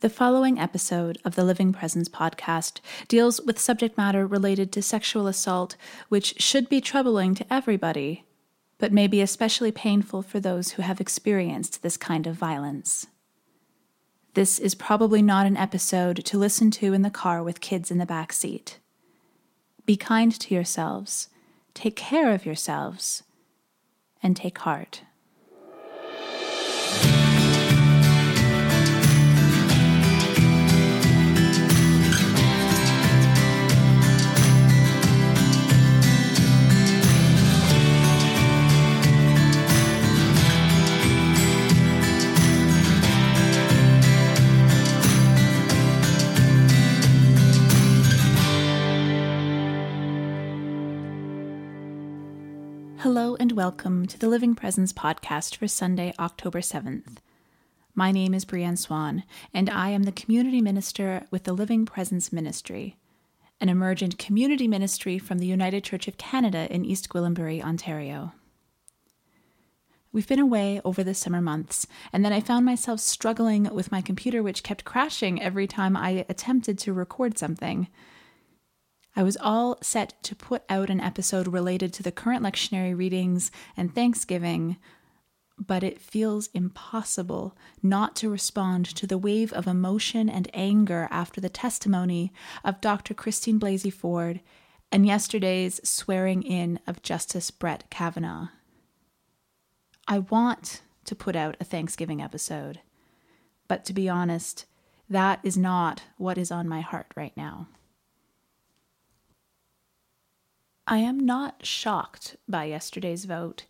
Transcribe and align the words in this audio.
The 0.00 0.08
following 0.08 0.58
episode 0.58 1.18
of 1.26 1.34
the 1.34 1.44
Living 1.44 1.74
Presence 1.74 2.08
podcast 2.08 2.80
deals 3.06 3.38
with 3.42 3.58
subject 3.58 3.98
matter 3.98 4.26
related 4.26 4.72
to 4.72 4.80
sexual 4.80 5.26
assault, 5.26 5.76
which 6.08 6.40
should 6.40 6.70
be 6.70 6.80
troubling 6.80 7.34
to 7.34 7.52
everybody, 7.52 8.24
but 8.78 8.94
may 8.94 9.06
be 9.06 9.20
especially 9.20 9.70
painful 9.70 10.22
for 10.22 10.40
those 10.40 10.70
who 10.70 10.82
have 10.82 11.02
experienced 11.02 11.82
this 11.82 11.98
kind 11.98 12.26
of 12.26 12.34
violence. 12.34 13.08
This 14.32 14.58
is 14.58 14.74
probably 14.74 15.20
not 15.20 15.44
an 15.44 15.58
episode 15.58 16.24
to 16.24 16.38
listen 16.38 16.70
to 16.70 16.94
in 16.94 17.02
the 17.02 17.10
car 17.10 17.42
with 17.42 17.60
kids 17.60 17.90
in 17.90 17.98
the 17.98 18.06
back 18.06 18.32
seat. 18.32 18.78
Be 19.84 19.98
kind 19.98 20.32
to 20.32 20.54
yourselves, 20.54 21.28
take 21.74 21.94
care 21.94 22.32
of 22.32 22.46
yourselves, 22.46 23.22
and 24.22 24.34
take 24.34 24.56
heart. 24.60 25.02
Hello 53.12 53.36
and 53.40 53.50
welcome 53.50 54.06
to 54.06 54.16
the 54.16 54.28
Living 54.28 54.54
Presence 54.54 54.92
podcast 54.92 55.56
for 55.56 55.66
Sunday, 55.66 56.14
October 56.20 56.60
7th. 56.60 57.16
My 57.92 58.12
name 58.12 58.32
is 58.32 58.44
Brienne 58.44 58.76
Swan, 58.76 59.24
and 59.52 59.68
I 59.68 59.88
am 59.88 60.04
the 60.04 60.12
community 60.12 60.60
minister 60.60 61.26
with 61.28 61.42
the 61.42 61.52
Living 61.52 61.86
Presence 61.86 62.32
Ministry, 62.32 62.98
an 63.60 63.68
emergent 63.68 64.16
community 64.16 64.68
ministry 64.68 65.18
from 65.18 65.38
the 65.38 65.48
United 65.48 65.82
Church 65.82 66.06
of 66.06 66.18
Canada 66.18 66.72
in 66.72 66.84
East 66.84 67.08
Gwillimbury, 67.08 67.60
Ontario. 67.60 68.32
We've 70.12 70.28
been 70.28 70.38
away 70.38 70.80
over 70.84 71.02
the 71.02 71.12
summer 71.12 71.40
months, 71.40 71.88
and 72.12 72.24
then 72.24 72.32
I 72.32 72.38
found 72.38 72.64
myself 72.64 73.00
struggling 73.00 73.64
with 73.74 73.90
my 73.90 74.02
computer, 74.02 74.40
which 74.40 74.62
kept 74.62 74.84
crashing 74.84 75.42
every 75.42 75.66
time 75.66 75.96
I 75.96 76.24
attempted 76.28 76.78
to 76.78 76.92
record 76.92 77.38
something. 77.38 77.88
I 79.16 79.22
was 79.22 79.36
all 79.40 79.76
set 79.82 80.22
to 80.22 80.36
put 80.36 80.62
out 80.68 80.90
an 80.90 81.00
episode 81.00 81.48
related 81.48 81.92
to 81.94 82.02
the 82.02 82.12
current 82.12 82.42
lectionary 82.42 82.96
readings 82.96 83.50
and 83.76 83.94
Thanksgiving, 83.94 84.76
but 85.58 85.82
it 85.82 86.00
feels 86.00 86.48
impossible 86.54 87.56
not 87.82 88.14
to 88.16 88.30
respond 88.30 88.86
to 88.86 89.06
the 89.06 89.18
wave 89.18 89.52
of 89.52 89.66
emotion 89.66 90.30
and 90.30 90.48
anger 90.54 91.08
after 91.10 91.40
the 91.40 91.48
testimony 91.48 92.32
of 92.64 92.80
Dr. 92.80 93.12
Christine 93.12 93.58
Blasey 93.58 93.92
Ford 93.92 94.40
and 94.92 95.06
yesterday's 95.06 95.80
swearing 95.84 96.42
in 96.42 96.78
of 96.86 97.02
Justice 97.02 97.50
Brett 97.50 97.84
Kavanaugh. 97.90 98.48
I 100.08 100.20
want 100.20 100.82
to 101.04 101.14
put 101.14 101.36
out 101.36 101.56
a 101.60 101.64
Thanksgiving 101.64 102.22
episode, 102.22 102.80
but 103.68 103.84
to 103.84 103.92
be 103.92 104.08
honest, 104.08 104.66
that 105.08 105.40
is 105.42 105.56
not 105.56 106.02
what 106.16 106.38
is 106.38 106.50
on 106.50 106.68
my 106.68 106.80
heart 106.80 107.08
right 107.16 107.36
now. 107.36 107.68
I 110.92 110.98
am 110.98 111.20
not 111.20 111.64
shocked 111.64 112.36
by 112.48 112.64
yesterday's 112.64 113.24
vote, 113.24 113.64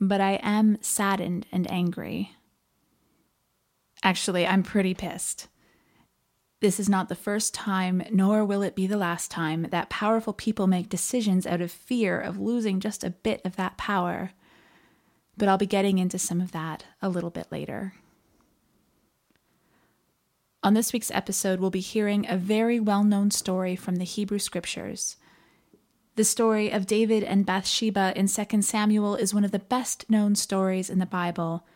but 0.00 0.22
I 0.22 0.40
am 0.42 0.78
saddened 0.80 1.46
and 1.52 1.70
angry. 1.70 2.34
Actually, 4.02 4.46
I'm 4.46 4.62
pretty 4.62 4.94
pissed. 4.94 5.48
This 6.60 6.80
is 6.80 6.88
not 6.88 7.10
the 7.10 7.14
first 7.14 7.52
time, 7.52 8.02
nor 8.10 8.42
will 8.42 8.62
it 8.62 8.74
be 8.74 8.86
the 8.86 8.96
last 8.96 9.30
time, 9.30 9.66
that 9.70 9.90
powerful 9.90 10.32
people 10.32 10.66
make 10.66 10.88
decisions 10.88 11.46
out 11.46 11.60
of 11.60 11.70
fear 11.70 12.18
of 12.18 12.40
losing 12.40 12.80
just 12.80 13.04
a 13.04 13.10
bit 13.10 13.42
of 13.44 13.56
that 13.56 13.76
power. 13.76 14.30
But 15.36 15.46
I'll 15.46 15.58
be 15.58 15.66
getting 15.66 15.98
into 15.98 16.18
some 16.18 16.40
of 16.40 16.52
that 16.52 16.86
a 17.02 17.10
little 17.10 17.28
bit 17.28 17.48
later. 17.52 17.92
On 20.62 20.72
this 20.72 20.94
week's 20.94 21.10
episode, 21.10 21.60
we'll 21.60 21.68
be 21.68 21.80
hearing 21.80 22.26
a 22.26 22.38
very 22.38 22.80
well 22.80 23.04
known 23.04 23.30
story 23.30 23.76
from 23.76 23.96
the 23.96 24.04
Hebrew 24.04 24.38
Scriptures. 24.38 25.18
The 26.16 26.24
story 26.24 26.70
of 26.70 26.86
David 26.86 27.22
and 27.22 27.46
Bathsheba 27.46 28.12
in 28.16 28.26
2 28.26 28.62
Samuel 28.62 29.14
is 29.14 29.32
one 29.32 29.44
of 29.44 29.52
the 29.52 29.58
best 29.58 30.08
known 30.10 30.34
stories 30.34 30.90
in 30.90 30.98
the 30.98 31.06
Bible 31.06 31.66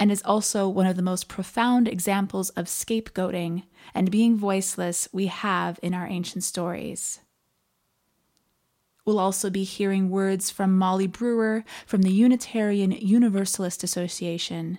and 0.00 0.10
is 0.10 0.22
also 0.24 0.68
one 0.68 0.86
of 0.86 0.96
the 0.96 1.02
most 1.02 1.28
profound 1.28 1.88
examples 1.88 2.50
of 2.50 2.66
scapegoating 2.66 3.64
and 3.94 4.10
being 4.10 4.36
voiceless 4.36 5.08
we 5.12 5.26
have 5.26 5.78
in 5.82 5.92
our 5.92 6.06
ancient 6.06 6.44
stories. 6.44 7.20
We'll 9.04 9.18
also 9.18 9.50
be 9.50 9.64
hearing 9.64 10.10
words 10.10 10.50
from 10.50 10.76
Molly 10.76 11.06
Brewer 11.06 11.64
from 11.86 12.02
the 12.02 12.12
Unitarian 12.12 12.92
Universalist 12.92 13.82
Association 13.82 14.78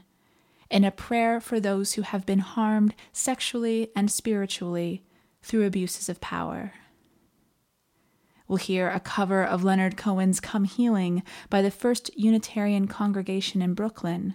in 0.69 0.83
a 0.83 0.91
prayer 0.91 1.41
for 1.41 1.59
those 1.59 1.93
who 1.93 2.03
have 2.03 2.25
been 2.25 2.39
harmed 2.39 2.93
sexually 3.11 3.89
and 3.95 4.11
spiritually 4.11 5.03
through 5.41 5.65
abuses 5.65 6.09
of 6.09 6.21
power. 6.21 6.73
We'll 8.49 8.57
hear 8.57 8.89
a 8.89 8.99
cover 8.99 9.45
of 9.45 9.63
Leonard 9.63 9.95
Cohen's 9.95 10.39
Come 10.39 10.63
Healing 10.63 11.21
by 11.51 11.61
the 11.61 11.69
First 11.69 12.09
Unitarian 12.17 12.87
Congregation 12.87 13.61
in 13.61 13.75
Brooklyn. 13.75 14.33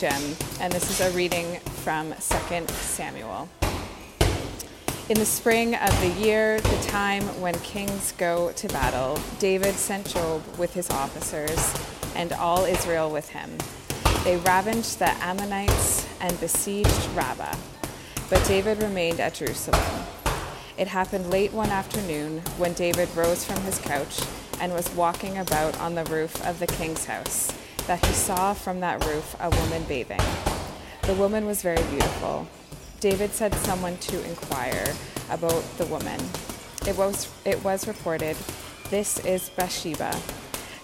Gym, 0.00 0.34
and 0.62 0.72
this 0.72 0.88
is 0.88 1.02
a 1.02 1.14
reading 1.14 1.60
from 1.84 2.14
2 2.14 2.16
Samuel. 2.68 3.50
In 5.10 5.18
the 5.18 5.26
spring 5.26 5.74
of 5.74 6.00
the 6.00 6.08
year, 6.18 6.58
the 6.58 6.86
time 6.88 7.22
when 7.38 7.52
kings 7.58 8.12
go 8.12 8.50
to 8.52 8.68
battle, 8.68 9.20
David 9.38 9.74
sent 9.74 10.06
Joab 10.06 10.56
with 10.56 10.72
his 10.72 10.88
officers 10.88 11.74
and 12.16 12.32
all 12.32 12.64
Israel 12.64 13.10
with 13.10 13.28
him. 13.28 13.58
They 14.24 14.38
ravaged 14.38 15.00
the 15.00 15.10
Ammonites 15.22 16.08
and 16.18 16.40
besieged 16.40 17.06
Rabbah, 17.14 17.56
but 18.30 18.42
David 18.46 18.82
remained 18.82 19.20
at 19.20 19.34
Jerusalem. 19.34 20.06
It 20.78 20.88
happened 20.88 21.28
late 21.28 21.52
one 21.52 21.68
afternoon 21.68 22.38
when 22.56 22.72
David 22.72 23.14
rose 23.14 23.44
from 23.44 23.60
his 23.64 23.78
couch 23.78 24.22
and 24.62 24.72
was 24.72 24.88
walking 24.94 25.36
about 25.36 25.78
on 25.78 25.94
the 25.94 26.04
roof 26.04 26.42
of 26.46 26.58
the 26.58 26.66
king's 26.66 27.04
house 27.04 27.52
that 27.90 28.06
he 28.06 28.12
saw 28.12 28.54
from 28.54 28.78
that 28.78 29.04
roof 29.04 29.34
a 29.40 29.50
woman 29.50 29.82
bathing. 29.88 30.20
The 31.02 31.14
woman 31.14 31.44
was 31.44 31.60
very 31.60 31.82
beautiful. 31.90 32.46
David 33.00 33.32
said 33.32 33.52
someone 33.52 33.96
to 33.96 34.24
inquire 34.28 34.94
about 35.28 35.64
the 35.76 35.86
woman. 35.86 36.20
It 36.86 36.96
was, 36.96 37.28
it 37.44 37.64
was 37.64 37.88
reported, 37.88 38.36
This 38.90 39.18
is 39.24 39.50
Bathsheba, 39.56 40.16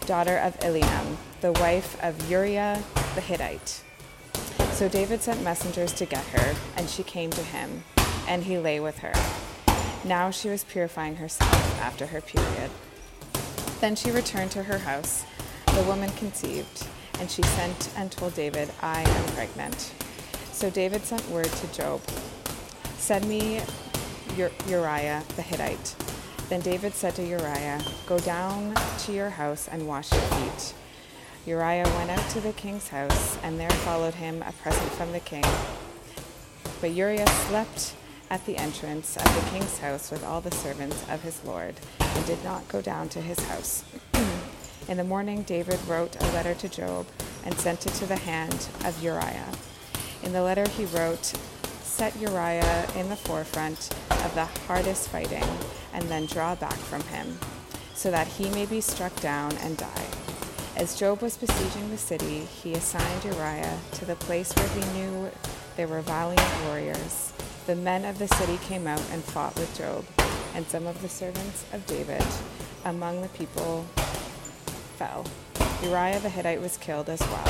daughter 0.07 0.37
of 0.39 0.59
Eliam, 0.59 1.17
the 1.43 1.53
wife 1.53 1.97
of 2.03 2.29
Uriah 2.29 2.83
the 3.15 3.21
Hittite. 3.21 3.85
So 4.73 4.89
David 4.89 5.23
sent 5.23 5.45
messengers 5.45 5.93
to 5.93 6.07
get 6.07 6.25
her, 6.25 6.57
and 6.77 6.91
she 6.91 7.05
came 7.05 7.31
to 7.31 7.43
him, 7.45 7.85
and 8.27 8.43
he 8.43 8.59
lay 8.59 8.81
with 8.81 8.99
her. 8.99 9.13
Now 10.05 10.33
she 10.33 10.49
was 10.49 10.65
purifying 10.65 11.15
herself 11.17 11.81
after 11.81 12.07
her 12.07 12.21
period. 12.21 12.73
Then 13.81 13.95
she 13.95 14.11
returned 14.11 14.51
to 14.51 14.65
her 14.65 14.79
house. 14.79 15.25
The 15.77 15.83
woman 15.83 16.11
conceived, 16.13 16.87
and 17.21 17.31
she 17.31 17.43
sent 17.43 17.91
and 17.99 18.11
told 18.11 18.35
David, 18.35 18.71
I 18.81 19.03
am 19.03 19.25
pregnant. 19.35 19.93
So 20.51 20.71
David 20.71 21.03
sent 21.05 21.29
word 21.29 21.51
to 21.51 21.67
Joab, 21.75 22.01
Send 22.97 23.29
me 23.29 23.61
Uriah 24.67 25.23
the 25.37 25.43
Hittite. 25.43 25.95
Then 26.49 26.61
David 26.61 26.95
said 26.95 27.15
to 27.17 27.23
Uriah, 27.23 27.83
Go 28.07 28.19
down 28.19 28.75
to 29.01 29.13
your 29.13 29.29
house 29.29 29.69
and 29.69 29.87
wash 29.87 30.11
your 30.13 30.23
feet. 30.23 30.73
Uriah 31.45 31.87
went 31.99 32.11
out 32.11 32.31
to 32.31 32.41
the 32.41 32.55
king's 32.55 32.89
house, 32.89 33.37
and 33.43 33.61
there 33.61 33.69
followed 33.69 34.15
him 34.15 34.43
a 34.47 34.53
present 34.53 34.91
from 34.93 35.13
the 35.13 35.21
king. 35.21 35.45
But 36.81 36.93
Uriah 36.93 37.29
slept 37.49 37.93
at 38.31 38.47
the 38.47 38.57
entrance 38.57 39.19
of 39.19 39.25
the 39.25 39.51
king's 39.51 39.77
house 39.77 40.11
with 40.11 40.25
all 40.25 40.41
the 40.41 40.53
servants 40.53 41.05
of 41.11 41.21
his 41.21 41.45
lord, 41.45 41.75
and 42.01 42.25
did 42.25 42.43
not 42.43 42.67
go 42.69 42.81
down 42.81 43.11
to 43.11 43.21
his 43.21 43.39
house. 43.41 43.85
In 44.89 44.99
the 44.99 45.05
morning, 45.05 45.43
David 45.43 45.81
wrote 45.89 46.15
a 46.21 46.33
letter 46.33 46.55
to 46.55 46.69
Joab 46.69 47.07
and 47.45 47.59
sent 47.59 47.87
it 47.87 47.93
to 47.95 48.07
the 48.07 48.15
hand 48.15 48.69
of 48.85 49.03
Uriah. 49.03 49.53
In 50.23 50.33
the 50.33 50.43
letter, 50.43 50.69
he 50.69 50.85
wrote, 50.85 51.33
Set 51.83 52.15
Uriah 52.21 52.87
in 52.95 53.09
the 53.09 53.17
forefront 53.17 53.91
of 54.11 54.33
the 54.37 54.45
hardest 54.45 55.09
fighting, 55.09 55.45
and 55.93 56.05
then 56.05 56.27
draw 56.27 56.55
back 56.55 56.75
from 56.77 57.03
him, 57.03 57.37
so 57.97 58.13
that 58.13 58.29
he 58.29 58.49
may 58.51 58.65
be 58.65 58.81
struck 58.81 59.15
down 59.21 59.57
and 59.57 59.77
die. 59.77 60.07
As 60.77 60.97
Joab 60.97 61.21
was 61.21 61.37
besieging 61.37 61.91
the 61.91 61.99
city, 61.99 62.45
he 62.45 62.75
assigned 62.75 63.25
Uriah 63.25 63.79
to 63.95 64.05
the 64.05 64.15
place 64.15 64.53
where 64.53 64.69
he 64.69 64.93
knew 64.93 65.31
there 65.77 65.89
were 65.89 66.01
valiant 66.01 66.65
warriors. 66.67 67.33
The 67.67 67.75
men 67.75 68.05
of 68.05 68.21
the 68.21 68.29
city 68.29 68.59
came 68.69 68.87
out 68.87 69.03
and 69.11 69.25
fought 69.25 69.57
with 69.57 69.77
Joab, 69.77 70.05
and 70.55 70.65
some 70.69 70.87
of 70.87 71.03
the 71.03 71.09
servants 71.09 71.65
of 71.73 71.85
David 71.87 72.25
among 72.85 73.23
the 73.23 73.29
people 73.31 73.85
fell. 74.97 75.27
Uriah 75.83 76.21
the 76.21 76.31
Hittite 76.31 76.61
was 76.61 76.77
killed 76.79 77.09
as 77.09 77.21
well. 77.21 77.49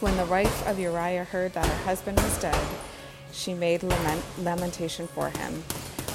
When 0.00 0.16
the 0.16 0.26
wife 0.26 0.66
of 0.66 0.78
Uriah 0.78 1.24
heard 1.24 1.52
that 1.54 1.66
her 1.66 1.84
husband 1.84 2.18
was 2.20 2.40
dead, 2.40 2.66
she 3.32 3.54
made 3.54 3.82
lament, 3.82 4.22
lamentation 4.38 5.08
for 5.08 5.30
him. 5.30 5.54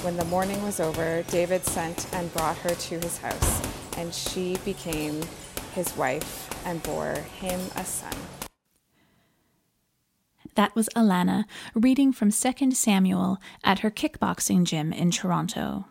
When 0.02 0.16
the 0.16 0.24
mourning 0.24 0.62
was 0.62 0.80
over, 0.80 1.22
David 1.30 1.64
sent 1.64 2.06
and 2.14 2.32
brought 2.32 2.56
her 2.58 2.74
to 2.74 2.98
his 3.00 3.18
house, 3.18 3.60
and 3.98 4.14
she 4.14 4.56
became 4.64 5.20
his 5.74 5.94
wife 5.96 6.48
and 6.64 6.82
bore 6.82 7.14
him 7.14 7.60
a 7.76 7.84
son. 7.84 8.14
That 10.54 10.74
was 10.74 10.88
Alana 10.96 11.44
reading 11.74 12.12
from 12.12 12.30
2 12.30 12.72
Samuel 12.72 13.38
at 13.62 13.80
her 13.80 13.90
kickboxing 13.90 14.64
gym 14.64 14.92
in 14.92 15.10
Toronto. 15.10 15.86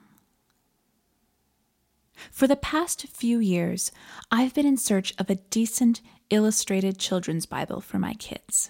For 2.32 2.48
the 2.48 2.56
past 2.56 3.08
few 3.08 3.40
years, 3.40 3.92
I've 4.32 4.54
been 4.54 4.66
in 4.66 4.78
search 4.78 5.14
of 5.18 5.30
a 5.30 5.36
decent 5.36 6.02
illustrated 6.30 6.98
children's 6.98 7.46
Bible 7.46 7.82
for 7.82 7.98
my 8.00 8.14
kids. 8.14 8.70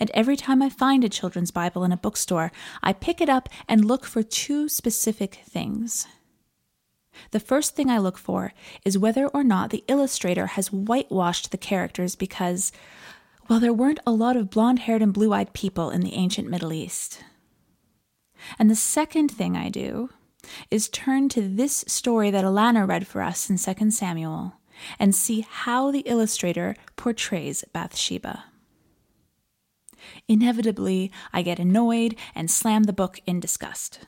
And 0.00 0.10
every 0.14 0.36
time 0.36 0.62
I 0.62 0.68
find 0.68 1.04
a 1.04 1.08
children's 1.08 1.50
Bible 1.50 1.84
in 1.84 1.92
a 1.92 1.96
bookstore, 1.96 2.50
I 2.82 2.92
pick 2.92 3.20
it 3.20 3.28
up 3.28 3.48
and 3.68 3.84
look 3.84 4.04
for 4.04 4.22
two 4.22 4.68
specific 4.68 5.42
things. 5.48 6.06
The 7.30 7.40
first 7.40 7.74
thing 7.74 7.90
I 7.90 7.98
look 7.98 8.18
for 8.18 8.52
is 8.84 8.98
whether 8.98 9.26
or 9.28 9.42
not 9.42 9.70
the 9.70 9.84
illustrator 9.88 10.48
has 10.48 10.72
whitewashed 10.72 11.50
the 11.50 11.58
characters 11.58 12.14
because, 12.14 12.72
well, 13.48 13.60
there 13.60 13.72
weren't 13.72 14.00
a 14.06 14.12
lot 14.12 14.36
of 14.36 14.50
blonde 14.50 14.80
haired 14.80 15.02
and 15.02 15.14
blue 15.14 15.32
eyed 15.32 15.52
people 15.52 15.90
in 15.90 16.02
the 16.02 16.14
ancient 16.14 16.48
Middle 16.48 16.72
East. 16.72 17.22
And 18.58 18.70
the 18.70 18.76
second 18.76 19.30
thing 19.30 19.56
I 19.56 19.68
do 19.70 20.10
is 20.70 20.88
turn 20.88 21.28
to 21.30 21.40
this 21.40 21.84
story 21.86 22.30
that 22.30 22.44
Alana 22.44 22.86
read 22.86 23.06
for 23.06 23.22
us 23.22 23.50
in 23.50 23.58
2 23.58 23.90
Samuel 23.90 24.54
and 24.98 25.14
see 25.14 25.46
how 25.48 25.90
the 25.90 26.00
illustrator 26.00 26.76
portrays 26.96 27.64
Bathsheba. 27.72 28.44
Inevitably, 30.28 31.10
I 31.32 31.42
get 31.42 31.58
annoyed 31.58 32.16
and 32.34 32.50
slam 32.50 32.84
the 32.84 32.92
book 32.92 33.20
in 33.26 33.40
disgust. 33.40 34.00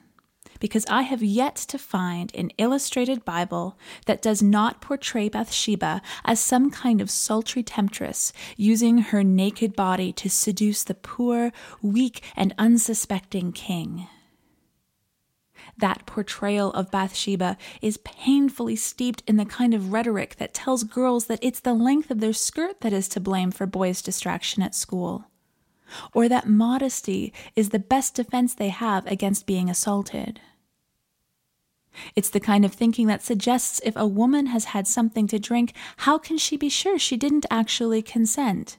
Because 0.60 0.84
I 0.90 1.02
have 1.02 1.22
yet 1.22 1.54
to 1.56 1.78
find 1.78 2.34
an 2.34 2.50
illustrated 2.58 3.24
Bible 3.24 3.78
that 4.06 4.22
does 4.22 4.42
not 4.42 4.80
portray 4.80 5.28
Bathsheba 5.28 6.02
as 6.24 6.40
some 6.40 6.70
kind 6.70 7.00
of 7.00 7.10
sultry 7.10 7.62
temptress 7.62 8.32
using 8.56 8.98
her 8.98 9.22
naked 9.22 9.76
body 9.76 10.12
to 10.14 10.28
seduce 10.28 10.82
the 10.82 10.94
poor, 10.94 11.52
weak, 11.80 12.22
and 12.34 12.54
unsuspecting 12.58 13.52
king. 13.52 14.08
That 15.78 16.06
portrayal 16.06 16.72
of 16.72 16.90
Bathsheba 16.90 17.56
is 17.80 17.98
painfully 17.98 18.74
steeped 18.74 19.22
in 19.28 19.36
the 19.36 19.44
kind 19.44 19.74
of 19.74 19.92
rhetoric 19.92 20.36
that 20.36 20.52
tells 20.52 20.82
girls 20.82 21.26
that 21.26 21.38
it's 21.40 21.60
the 21.60 21.72
length 21.72 22.10
of 22.10 22.18
their 22.18 22.32
skirt 22.32 22.80
that 22.80 22.92
is 22.92 23.08
to 23.10 23.20
blame 23.20 23.52
for 23.52 23.64
boys' 23.64 24.02
distraction 24.02 24.62
at 24.62 24.74
school, 24.74 25.26
or 26.12 26.28
that 26.28 26.48
modesty 26.48 27.32
is 27.54 27.68
the 27.68 27.78
best 27.78 28.14
defense 28.14 28.54
they 28.54 28.70
have 28.70 29.06
against 29.06 29.46
being 29.46 29.70
assaulted. 29.70 30.40
It's 32.16 32.30
the 32.30 32.40
kind 32.40 32.64
of 32.64 32.72
thinking 32.72 33.06
that 33.06 33.22
suggests 33.22 33.80
if 33.84 33.94
a 33.96 34.06
woman 34.06 34.46
has 34.46 34.66
had 34.66 34.88
something 34.88 35.26
to 35.28 35.38
drink, 35.38 35.74
how 35.98 36.18
can 36.18 36.38
she 36.38 36.56
be 36.56 36.68
sure 36.68 36.98
she 36.98 37.16
didn't 37.16 37.46
actually 37.50 38.02
consent? 38.02 38.78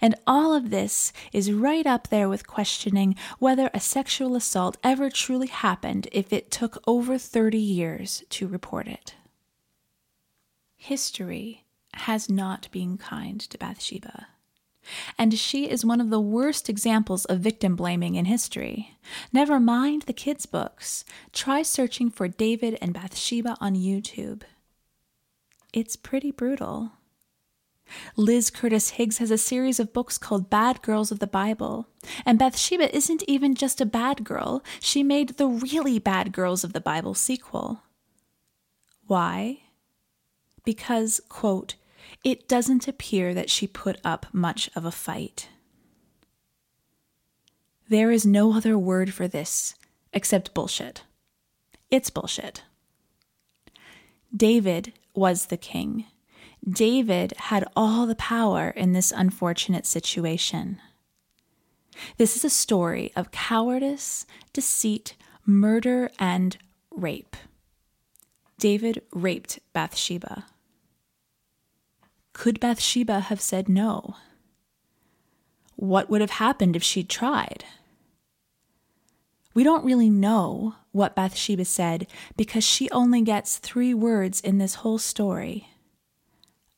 And 0.00 0.14
all 0.26 0.54
of 0.54 0.70
this 0.70 1.12
is 1.32 1.52
right 1.52 1.86
up 1.86 2.08
there 2.08 2.28
with 2.28 2.46
questioning 2.46 3.16
whether 3.38 3.70
a 3.72 3.80
sexual 3.80 4.36
assault 4.36 4.76
ever 4.82 5.10
truly 5.10 5.48
happened 5.48 6.08
if 6.12 6.32
it 6.32 6.50
took 6.50 6.82
over 6.86 7.18
30 7.18 7.58
years 7.58 8.24
to 8.30 8.46
report 8.46 8.86
it. 8.86 9.14
History 10.76 11.64
has 11.94 12.30
not 12.30 12.68
been 12.70 12.96
kind 12.96 13.40
to 13.40 13.58
Bathsheba. 13.58 14.28
And 15.18 15.38
she 15.38 15.68
is 15.68 15.84
one 15.84 16.00
of 16.00 16.10
the 16.10 16.20
worst 16.20 16.68
examples 16.68 17.24
of 17.26 17.40
victim 17.40 17.76
blaming 17.76 18.14
in 18.14 18.24
history. 18.24 18.96
Never 19.32 19.60
mind 19.60 20.02
the 20.02 20.12
kids' 20.12 20.46
books. 20.46 21.04
Try 21.32 21.62
searching 21.62 22.10
for 22.10 22.28
David 22.28 22.78
and 22.80 22.94
Bathsheba 22.94 23.56
on 23.60 23.74
YouTube. 23.74 24.42
It's 25.72 25.96
pretty 25.96 26.30
brutal. 26.30 26.92
Liz 28.16 28.50
Curtis 28.50 28.90
Higgs 28.90 29.18
has 29.18 29.30
a 29.30 29.38
series 29.38 29.80
of 29.80 29.92
books 29.92 30.18
called 30.18 30.50
Bad 30.50 30.82
Girls 30.82 31.10
of 31.10 31.18
the 31.18 31.26
Bible. 31.26 31.88
And 32.24 32.38
Bathsheba 32.38 32.94
isn't 32.94 33.22
even 33.26 33.54
just 33.54 33.80
a 33.80 33.86
bad 33.86 34.24
girl, 34.24 34.62
she 34.80 35.02
made 35.02 35.30
the 35.30 35.46
really 35.46 35.98
Bad 35.98 36.32
Girls 36.32 36.64
of 36.64 36.72
the 36.72 36.80
Bible 36.80 37.14
sequel. 37.14 37.82
Why? 39.06 39.60
Because, 40.64 41.20
quote, 41.28 41.74
it 42.22 42.48
doesn't 42.48 42.88
appear 42.88 43.34
that 43.34 43.50
she 43.50 43.66
put 43.66 43.98
up 44.04 44.26
much 44.32 44.70
of 44.74 44.84
a 44.84 44.90
fight. 44.90 45.48
There 47.88 48.10
is 48.10 48.24
no 48.24 48.54
other 48.54 48.78
word 48.78 49.12
for 49.12 49.26
this 49.26 49.74
except 50.12 50.54
bullshit. 50.54 51.02
It's 51.90 52.10
bullshit. 52.10 52.62
David 54.34 54.92
was 55.12 55.46
the 55.46 55.56
king. 55.56 56.06
David 56.68 57.32
had 57.36 57.66
all 57.74 58.06
the 58.06 58.14
power 58.14 58.70
in 58.70 58.92
this 58.92 59.12
unfortunate 59.14 59.86
situation. 59.86 60.80
This 62.16 62.36
is 62.36 62.44
a 62.44 62.50
story 62.50 63.12
of 63.16 63.30
cowardice, 63.30 64.26
deceit, 64.52 65.16
murder, 65.46 66.10
and 66.18 66.56
rape. 66.90 67.36
David 68.58 69.02
raped 69.12 69.58
Bathsheba. 69.72 70.44
Could 72.32 72.60
Bathsheba 72.60 73.20
have 73.20 73.40
said 73.40 73.68
no? 73.68 74.16
What 75.76 76.10
would 76.10 76.20
have 76.20 76.32
happened 76.32 76.76
if 76.76 76.82
she'd 76.82 77.08
tried? 77.08 77.64
We 79.54 79.64
don't 79.64 79.84
really 79.84 80.10
know 80.10 80.76
what 80.92 81.16
Bathsheba 81.16 81.64
said 81.64 82.06
because 82.36 82.62
she 82.62 82.90
only 82.90 83.22
gets 83.22 83.58
three 83.58 83.94
words 83.94 84.40
in 84.40 84.58
this 84.58 84.76
whole 84.76 84.98
story 84.98 85.69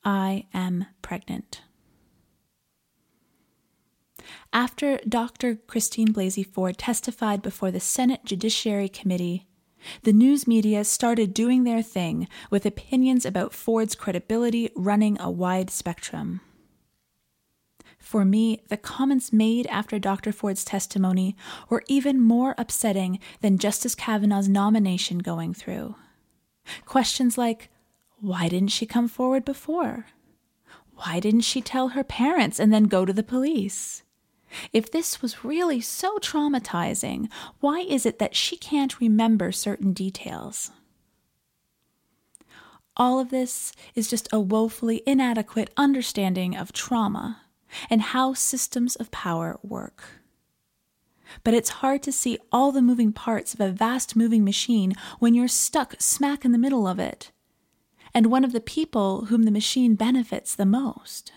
I 0.05 0.47
am 0.53 0.87
pregnant. 1.01 1.63
After 4.53 4.99
Dr. 5.09 5.57
Christine 5.57 6.13
Blasey 6.13 6.47
Ford 6.47 6.79
testified 6.79 7.43
before 7.43 7.71
the 7.71 7.81
Senate 7.81 8.25
Judiciary 8.25 8.89
Committee, 8.89 9.47
the 10.03 10.13
news 10.13 10.47
media 10.47 10.85
started 10.85 11.35
doing 11.35 11.65
their 11.65 11.83
thing 11.83 12.29
with 12.51 12.67
opinions 12.67 13.27
about 13.27 13.53
Ford's 13.53 13.95
credibility 13.95 14.71
running 14.77 15.21
a 15.21 15.31
wide 15.31 15.71
spectrum. 15.71 16.41
For 17.99 18.25
me, 18.25 18.61
the 18.69 18.77
comments 18.77 19.33
made 19.33 19.67
after 19.69 19.99
Dr. 19.99 20.33
Ford's 20.33 20.65
testimony 20.65 21.37
were 21.69 21.83
even 21.89 22.21
more 22.21 22.55
upsetting 22.59 23.19
than 23.41 23.59
Justice 23.59 23.95
Kavanaugh's 23.95 24.49
nomination 24.49 25.19
going 25.19 25.55
through. 25.55 25.95
Questions 26.85 27.39
like, 27.39 27.71
why 28.23 28.49
didn't 28.49 28.71
she 28.71 28.87
come 28.87 29.09
forward 29.09 29.45
before? 29.45 30.07
Why 30.95 31.19
didn't 31.19 31.41
she 31.41 31.61
tell 31.61 31.89
her 31.89 32.05
parents 32.05 32.61
and 32.61 32.73
then 32.73 32.85
go 32.85 33.05
to 33.05 33.13
the 33.13 33.25
police? 33.25 34.05
If 34.73 34.93
this 34.93 35.21
was 35.21 35.45
really 35.45 35.81
so 35.81 36.19
traumatizing, 36.19 37.29
why 37.59 37.81
is 37.81 38.07
it 38.07 38.21
that 38.21 38.37
she 38.37 38.57
can't 38.57 39.01
remember 39.01 39.51
certain 39.51 39.93
details? 39.93 40.71
All 42.97 43.19
of 43.19 43.31
this 43.31 43.73
is 43.97 44.09
just 44.09 44.29
a 44.33 44.39
woefully 44.39 45.03
inadequate 45.05 45.71
understanding 45.77 46.57
of 46.57 46.73
trauma 46.73 47.43
and 47.91 48.03
how 48.03 48.35
systems 48.35 48.95
of 48.95 49.11
power 49.11 49.59
work. 49.65 50.05
But 51.43 51.55
it's 51.55 51.71
hard 51.71 52.05
to 52.05 52.13
see 52.13 52.39
all 52.53 52.71
the 52.71 52.83
moving 52.83 53.13
parts 53.13 53.53
of 53.53 53.61
a 53.61 53.73
vast 53.73 54.15
moving 54.15 54.45
machine 54.45 54.93
when 55.19 55.35
you're 55.35 55.49
stuck 55.49 55.97
smack 55.99 56.45
in 56.45 56.53
the 56.53 56.59
middle 56.59 56.87
of 56.87 57.01
it, 57.01 57.32
and 58.15 58.27
one 58.27 58.45
of 58.45 58.53
the 58.53 58.61
people 58.61 59.27
whom 59.27 59.45
the 59.45 59.51
machine 59.51 59.95
benefits 59.95 60.55
the 60.55 60.67
most. 60.67 61.33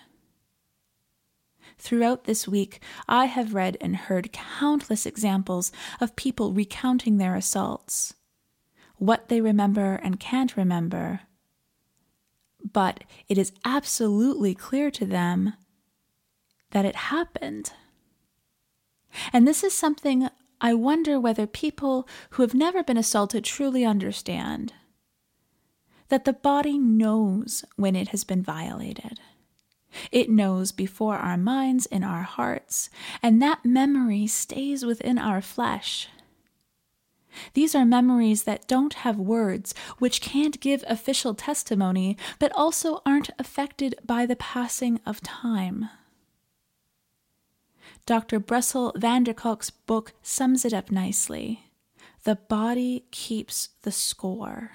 Throughout 1.77 2.23
this 2.23 2.47
week, 2.47 2.81
I 3.07 3.25
have 3.25 3.53
read 3.53 3.77
and 3.81 3.95
heard 3.95 4.31
countless 4.31 5.05
examples 5.05 5.71
of 5.99 6.15
people 6.15 6.53
recounting 6.53 7.17
their 7.17 7.35
assaults, 7.35 8.13
what 8.95 9.27
they 9.29 9.41
remember 9.41 9.95
and 9.95 10.19
can't 10.19 10.55
remember. 10.55 11.21
But 12.63 13.03
it 13.27 13.37
is 13.37 13.51
absolutely 13.63 14.55
clear 14.55 14.89
to 14.91 15.05
them 15.05 15.53
that 16.71 16.85
it 16.85 16.95
happened. 16.95 17.71
And 19.31 19.47
this 19.47 19.63
is 19.63 19.73
something 19.73 20.29
I 20.59 20.73
wonder 20.73 21.19
whether 21.19 21.45
people 21.45 22.07
who 22.31 22.41
have 22.41 22.53
never 22.53 22.83
been 22.83 22.97
assaulted 22.97 23.43
truly 23.43 23.85
understand 23.85 24.73
that 26.09 26.25
the 26.25 26.33
body 26.33 26.77
knows 26.77 27.65
when 27.75 27.95
it 27.95 28.09
has 28.09 28.23
been 28.23 28.43
violated. 28.43 29.19
It 30.11 30.29
knows 30.29 30.71
before 30.71 31.17
our 31.17 31.37
minds 31.37 31.85
in 31.85 32.03
our 32.03 32.23
hearts, 32.23 32.89
and 33.23 33.41
that 33.41 33.65
memory 33.65 34.27
stays 34.27 34.85
within 34.85 35.17
our 35.17 35.41
flesh. 35.41 36.09
These 37.53 37.75
are 37.75 37.85
memories 37.85 38.43
that 38.43 38.67
don't 38.67 38.93
have 39.05 39.17
words, 39.17 39.73
which 39.99 40.21
can't 40.21 40.59
give 40.59 40.83
official 40.87 41.33
testimony, 41.33 42.17
but 42.39 42.51
also 42.55 43.01
aren't 43.05 43.29
affected 43.37 43.95
by 44.05 44.25
the 44.25 44.37
passing 44.37 44.99
of 45.05 45.21
time. 45.21 45.89
Dr. 48.05 48.39
Bessel 48.39 48.93
van 48.95 49.23
der 49.23 49.33
Kolk's 49.33 49.69
book 49.69 50.13
sums 50.21 50.63
it 50.63 50.73
up 50.73 50.91
nicely. 50.91 51.71
The 52.23 52.35
body 52.35 53.05
keeps 53.11 53.69
the 53.81 53.91
score. 53.91 54.71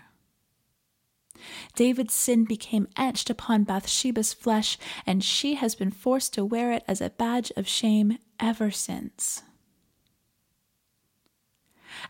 David's 1.74 2.14
sin 2.14 2.44
became 2.44 2.88
etched 2.96 3.30
upon 3.30 3.64
Bathsheba's 3.64 4.32
flesh, 4.32 4.78
and 5.06 5.22
she 5.24 5.54
has 5.54 5.74
been 5.74 5.90
forced 5.90 6.34
to 6.34 6.44
wear 6.44 6.72
it 6.72 6.84
as 6.86 7.00
a 7.00 7.10
badge 7.10 7.52
of 7.56 7.68
shame 7.68 8.18
ever 8.38 8.70
since. 8.70 9.42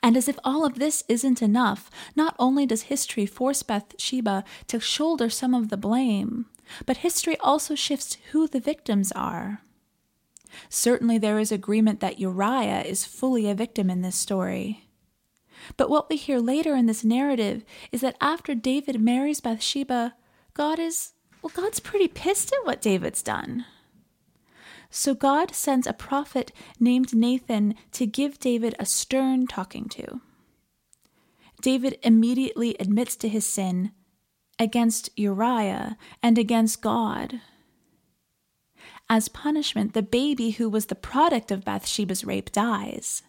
And 0.02 0.16
as 0.16 0.28
if 0.28 0.38
all 0.44 0.64
of 0.64 0.78
this 0.78 1.04
isn't 1.08 1.42
enough, 1.42 1.90
not 2.14 2.34
only 2.38 2.66
does 2.66 2.82
history 2.82 3.26
force 3.26 3.62
Bathsheba 3.62 4.44
to 4.68 4.80
shoulder 4.80 5.28
some 5.28 5.54
of 5.54 5.68
the 5.68 5.76
blame, 5.76 6.46
but 6.86 6.98
history 6.98 7.36
also 7.38 7.74
shifts 7.74 8.16
who 8.30 8.46
the 8.46 8.60
victims 8.60 9.12
are. 9.12 9.62
Certainly, 10.68 11.18
there 11.18 11.38
is 11.38 11.52
agreement 11.52 12.00
that 12.00 12.18
Uriah 12.18 12.82
is 12.82 13.04
fully 13.04 13.48
a 13.48 13.54
victim 13.54 13.88
in 13.88 14.02
this 14.02 14.16
story. 14.16 14.89
But 15.76 15.90
what 15.90 16.08
we 16.08 16.16
hear 16.16 16.38
later 16.38 16.74
in 16.74 16.86
this 16.86 17.04
narrative 17.04 17.64
is 17.92 18.00
that 18.00 18.16
after 18.20 18.54
David 18.54 19.00
marries 19.00 19.40
Bathsheba, 19.40 20.14
God 20.54 20.78
is, 20.78 21.12
well, 21.42 21.52
God's 21.54 21.80
pretty 21.80 22.08
pissed 22.08 22.52
at 22.52 22.66
what 22.66 22.82
David's 22.82 23.22
done. 23.22 23.64
So 24.90 25.14
God 25.14 25.54
sends 25.54 25.86
a 25.86 25.92
prophet 25.92 26.52
named 26.80 27.14
Nathan 27.14 27.74
to 27.92 28.06
give 28.06 28.40
David 28.40 28.74
a 28.78 28.84
stern 28.84 29.46
talking 29.46 29.88
to. 29.90 30.20
David 31.62 31.98
immediately 32.02 32.76
admits 32.80 33.14
to 33.16 33.28
his 33.28 33.46
sin 33.46 33.92
against 34.58 35.10
Uriah 35.16 35.96
and 36.22 36.38
against 36.38 36.82
God. 36.82 37.40
As 39.08 39.28
punishment, 39.28 39.92
the 39.92 40.02
baby 40.02 40.50
who 40.50 40.68
was 40.68 40.86
the 40.86 40.94
product 40.94 41.50
of 41.50 41.64
Bathsheba's 41.64 42.24
rape 42.24 42.52
dies. 42.52 43.22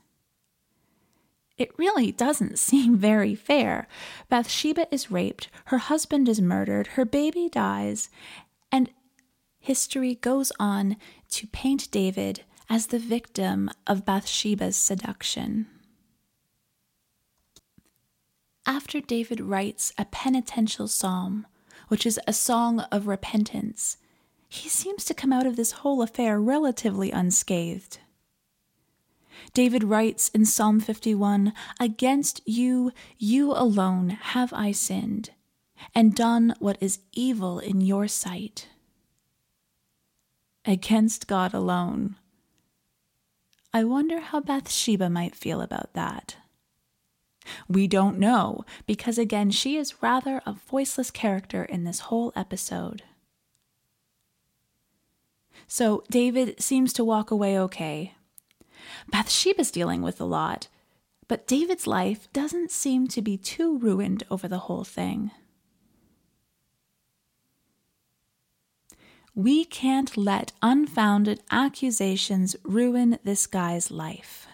It 1.62 1.78
really 1.78 2.12
doesn't 2.12 2.58
seem 2.58 2.98
very 2.98 3.36
fair. 3.36 3.88
Bathsheba 4.30 4.92
is 4.92 5.12
raped, 5.12 5.48
her 5.66 5.78
husband 5.78 6.28
is 6.28 6.42
murdered, 6.42 6.88
her 6.98 7.06
baby 7.06 7.50
dies, 7.50 8.10
and 8.72 8.90
history 9.60 10.16
goes 10.16 10.52
on 10.60 10.98
to 11.30 11.46
paint 11.46 11.92
David 11.92 12.44
as 12.68 12.88
the 12.88 12.98
victim 12.98 13.70
of 13.86 14.06
Bathsheba's 14.06 14.76
seduction. 14.76 15.68
After 18.66 19.00
David 19.00 19.40
writes 19.40 19.94
a 20.00 20.06
penitential 20.06 20.88
psalm, 20.88 21.46
which 21.90 22.08
is 22.08 22.20
a 22.26 22.34
song 22.34 22.80
of 22.92 23.06
repentance, 23.06 23.98
he 24.50 24.68
seems 24.68 25.06
to 25.06 25.14
come 25.14 25.32
out 25.32 25.46
of 25.46 25.58
this 25.58 25.74
whole 25.74 26.02
affair 26.02 26.42
relatively 26.42 27.12
unscathed. 27.12 28.00
David 29.54 29.84
writes 29.84 30.30
in 30.30 30.46
Psalm 30.46 30.80
51 30.80 31.54
Against 31.80 32.42
you, 32.46 32.92
you 33.18 33.52
alone, 33.52 34.10
have 34.10 34.54
I 34.54 34.72
sinned, 34.72 35.32
and 35.94 36.16
done 36.16 36.56
what 36.60 36.78
is 36.80 37.00
evil 37.14 37.60
in 37.60 37.82
your 37.82 38.08
sight. 38.08 38.68
Against 40.66 41.28
God 41.28 41.54
alone. 41.54 42.16
I 43.74 43.84
wonder 43.84 44.20
how 44.20 44.42
Bathsheba 44.42 45.10
might 45.10 45.36
feel 45.36 45.62
about 45.62 45.94
that. 45.94 46.36
We 47.68 47.88
don't 47.88 48.20
know, 48.20 48.66
because 48.86 49.18
again, 49.18 49.50
she 49.50 49.78
is 49.78 50.02
rather 50.04 50.42
a 50.46 50.54
voiceless 50.54 51.10
character 51.10 51.64
in 51.64 51.84
this 51.84 52.02
whole 52.02 52.32
episode. 52.36 53.04
So 55.68 56.04
David 56.10 56.62
seems 56.62 56.92
to 56.94 57.04
walk 57.04 57.32
away 57.32 57.58
okay, 57.58 58.14
Bathsheba's 59.10 59.72
dealing 59.72 60.02
with 60.02 60.20
a 60.22 60.26
lot, 60.26 60.68
but 61.28 61.48
David's 61.48 61.88
life 61.88 62.28
doesn't 62.34 62.72
seem 62.72 63.08
to 63.08 63.22
be 63.22 63.38
too 63.38 63.78
ruined 63.78 64.24
over 64.30 64.48
the 64.48 64.60
whole 64.60 64.84
thing. 64.84 65.32
We 69.34 69.64
can't 69.64 70.18
let 70.18 70.52
unfounded 70.62 71.42
accusations 71.50 72.56
ruin 72.64 73.18
this 73.24 73.48
guy's 73.48 73.90
life. 73.90 74.48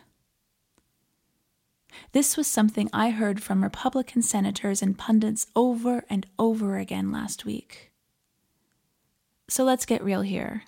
This 2.12 2.38
was 2.38 2.48
something 2.48 2.90
I 2.94 3.10
heard 3.10 3.42
from 3.42 3.64
Republican 3.64 4.22
senators 4.22 4.82
and 4.82 4.98
pundits 4.98 5.48
over 5.56 6.04
and 6.10 6.28
over 6.38 6.78
again 6.78 7.12
last 7.12 7.44
week. 7.44 7.92
So 9.50 9.64
let's 9.64 9.86
get 9.86 10.04
real 10.04 10.22
here. 10.22 10.64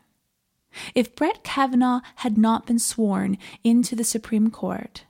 If 0.95 1.15
Brett 1.15 1.43
Kavanaugh 1.43 2.01
had 2.17 2.37
not 2.37 2.65
been 2.65 2.79
sworn 2.79 3.37
into 3.63 3.95
the 3.95 4.03
Supreme 4.03 4.49
Court, 4.49 5.05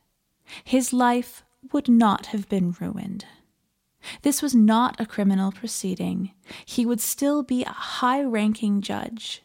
his 0.63 0.93
life 0.93 1.43
would 1.71 1.89
not 1.89 2.27
have 2.27 2.49
been 2.49 2.75
ruined. 2.79 3.25
This 4.21 4.41
was 4.41 4.55
not 4.55 4.99
a 4.99 5.05
criminal 5.05 5.51
proceeding. 5.51 6.31
He 6.65 6.85
would 6.85 7.01
still 7.01 7.43
be 7.43 7.63
a 7.63 7.69
high 7.69 8.23
ranking 8.23 8.81
judge. 8.81 9.43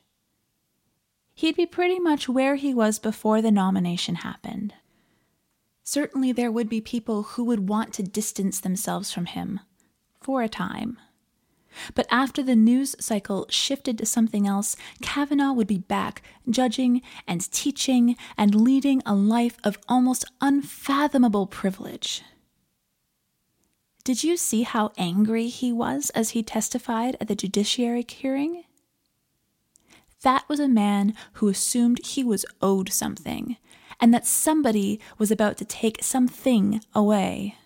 He'd 1.35 1.57
be 1.57 1.67
pretty 1.67 1.99
much 1.99 2.29
where 2.29 2.55
he 2.55 2.73
was 2.73 2.99
before 2.99 3.43
the 3.43 3.51
nomination 3.51 4.17
happened. 4.17 4.75
Certainly, 5.83 6.33
there 6.33 6.53
would 6.53 6.69
be 6.69 6.81
people 6.81 7.25
who 7.25 7.45
would 7.45 7.69
want 7.69 7.93
to 7.95 8.03
distance 8.03 8.61
themselves 8.61 9.13
from 9.13 9.27
him 9.27 9.61
for 10.21 10.43
a 10.43 10.49
time. 10.49 10.99
But 11.95 12.07
after 12.11 12.43
the 12.43 12.57
news 12.57 12.97
cycle 13.01 13.47
shifted 13.51 13.99
to 13.99 14.07
something 14.07 14.47
else, 14.47 14.77
Kavanaugh 15.03 15.53
would 15.53 15.67
be 15.67 15.79
back, 15.79 16.23
judging 16.49 17.03
and 17.27 17.51
teaching 17.51 18.17
and 18.37 18.55
leading 18.55 19.03
a 19.05 19.15
life 19.15 19.57
of 19.65 19.79
almost 19.89 20.25
unfathomable 20.41 21.47
privilege. 21.47 22.23
Did 24.05 24.23
you 24.23 24.37
see 24.37 24.63
how 24.63 24.93
angry 24.99 25.49
he 25.49 25.73
was 25.73 26.11
as 26.11 26.31
he 26.31 26.43
testified 26.43 27.17
at 27.21 27.29
the 27.29 27.35
judiciary 27.35 28.05
hearing? 28.07 28.65
That 30.23 30.49
was 30.49 30.61
a 30.61 30.69
man 30.69 31.15
who 31.35 31.49
assumed 31.49 32.05
he 32.05 32.23
was 32.23 32.45
owed 32.61 32.93
something, 32.93 33.57
and 34.01 34.13
that 34.13 34.27
somebody 34.27 35.01
was 35.17 35.31
about 35.31 35.57
to 35.59 35.65
take 35.65 36.03
something 36.03 36.83
away. 36.95 37.57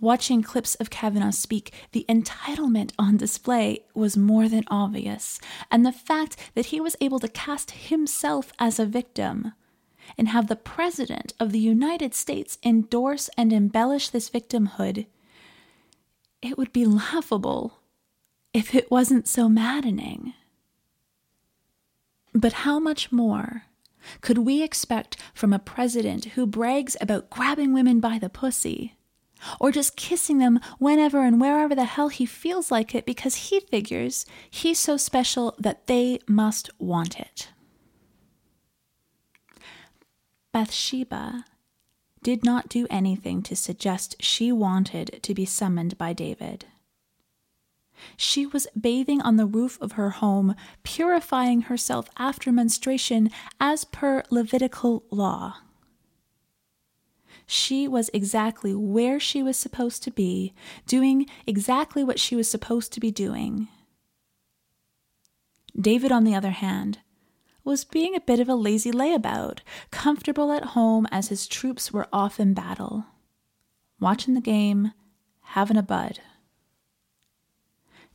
Watching 0.00 0.42
clips 0.42 0.74
of 0.76 0.90
Kavanaugh 0.90 1.30
speak, 1.30 1.72
the 1.92 2.04
entitlement 2.08 2.92
on 2.98 3.16
display 3.16 3.84
was 3.94 4.16
more 4.16 4.48
than 4.48 4.64
obvious, 4.68 5.40
and 5.70 5.84
the 5.84 5.92
fact 5.92 6.36
that 6.54 6.66
he 6.66 6.80
was 6.80 6.96
able 7.00 7.18
to 7.20 7.28
cast 7.28 7.72
himself 7.72 8.52
as 8.58 8.78
a 8.78 8.86
victim 8.86 9.52
and 10.18 10.28
have 10.28 10.48
the 10.48 10.56
President 10.56 11.32
of 11.38 11.52
the 11.52 11.58
United 11.58 12.14
States 12.14 12.58
endorse 12.62 13.30
and 13.36 13.52
embellish 13.52 14.08
this 14.08 14.28
victimhood, 14.30 15.06
it 16.40 16.58
would 16.58 16.72
be 16.72 16.84
laughable 16.84 17.78
if 18.52 18.74
it 18.74 18.90
wasn't 18.90 19.28
so 19.28 19.48
maddening. 19.48 20.34
But 22.34 22.52
how 22.52 22.78
much 22.78 23.12
more 23.12 23.64
could 24.20 24.38
we 24.38 24.62
expect 24.62 25.16
from 25.32 25.52
a 25.52 25.58
president 25.58 26.24
who 26.26 26.46
brags 26.46 26.96
about 27.00 27.30
grabbing 27.30 27.72
women 27.72 28.00
by 28.00 28.18
the 28.18 28.28
pussy? 28.28 28.96
Or 29.58 29.72
just 29.72 29.96
kissing 29.96 30.38
them 30.38 30.60
whenever 30.78 31.22
and 31.24 31.40
wherever 31.40 31.74
the 31.74 31.84
hell 31.84 32.08
he 32.08 32.26
feels 32.26 32.70
like 32.70 32.94
it 32.94 33.06
because 33.06 33.34
he 33.34 33.60
figures 33.60 34.26
he's 34.50 34.78
so 34.78 34.96
special 34.96 35.54
that 35.58 35.86
they 35.86 36.20
must 36.26 36.70
want 36.78 37.18
it. 37.18 37.48
Bathsheba 40.52 41.44
did 42.22 42.44
not 42.44 42.68
do 42.68 42.86
anything 42.90 43.42
to 43.42 43.56
suggest 43.56 44.16
she 44.20 44.52
wanted 44.52 45.18
to 45.22 45.34
be 45.34 45.44
summoned 45.44 45.98
by 45.98 46.12
David. 46.12 46.66
She 48.16 48.46
was 48.46 48.66
bathing 48.78 49.20
on 49.22 49.36
the 49.36 49.46
roof 49.46 49.78
of 49.80 49.92
her 49.92 50.10
home, 50.10 50.54
purifying 50.82 51.62
herself 51.62 52.08
after 52.16 52.52
menstruation 52.52 53.30
as 53.60 53.84
per 53.84 54.24
Levitical 54.30 55.04
law. 55.10 55.58
She 57.52 57.86
was 57.86 58.08
exactly 58.14 58.74
where 58.74 59.20
she 59.20 59.42
was 59.42 59.58
supposed 59.58 60.02
to 60.04 60.10
be, 60.10 60.54
doing 60.86 61.26
exactly 61.46 62.02
what 62.02 62.18
she 62.18 62.34
was 62.34 62.50
supposed 62.50 62.94
to 62.94 63.00
be 63.00 63.10
doing. 63.10 63.68
David, 65.78 66.10
on 66.10 66.24
the 66.24 66.34
other 66.34 66.52
hand, 66.52 67.00
was 67.62 67.84
being 67.84 68.16
a 68.16 68.20
bit 68.20 68.40
of 68.40 68.48
a 68.48 68.54
lazy 68.54 68.90
layabout, 68.90 69.58
comfortable 69.90 70.50
at 70.50 70.72
home 70.72 71.06
as 71.12 71.28
his 71.28 71.46
troops 71.46 71.92
were 71.92 72.08
off 72.10 72.40
in 72.40 72.54
battle, 72.54 73.04
watching 74.00 74.32
the 74.32 74.40
game, 74.40 74.92
having 75.40 75.76
a 75.76 75.82
bud. 75.82 76.20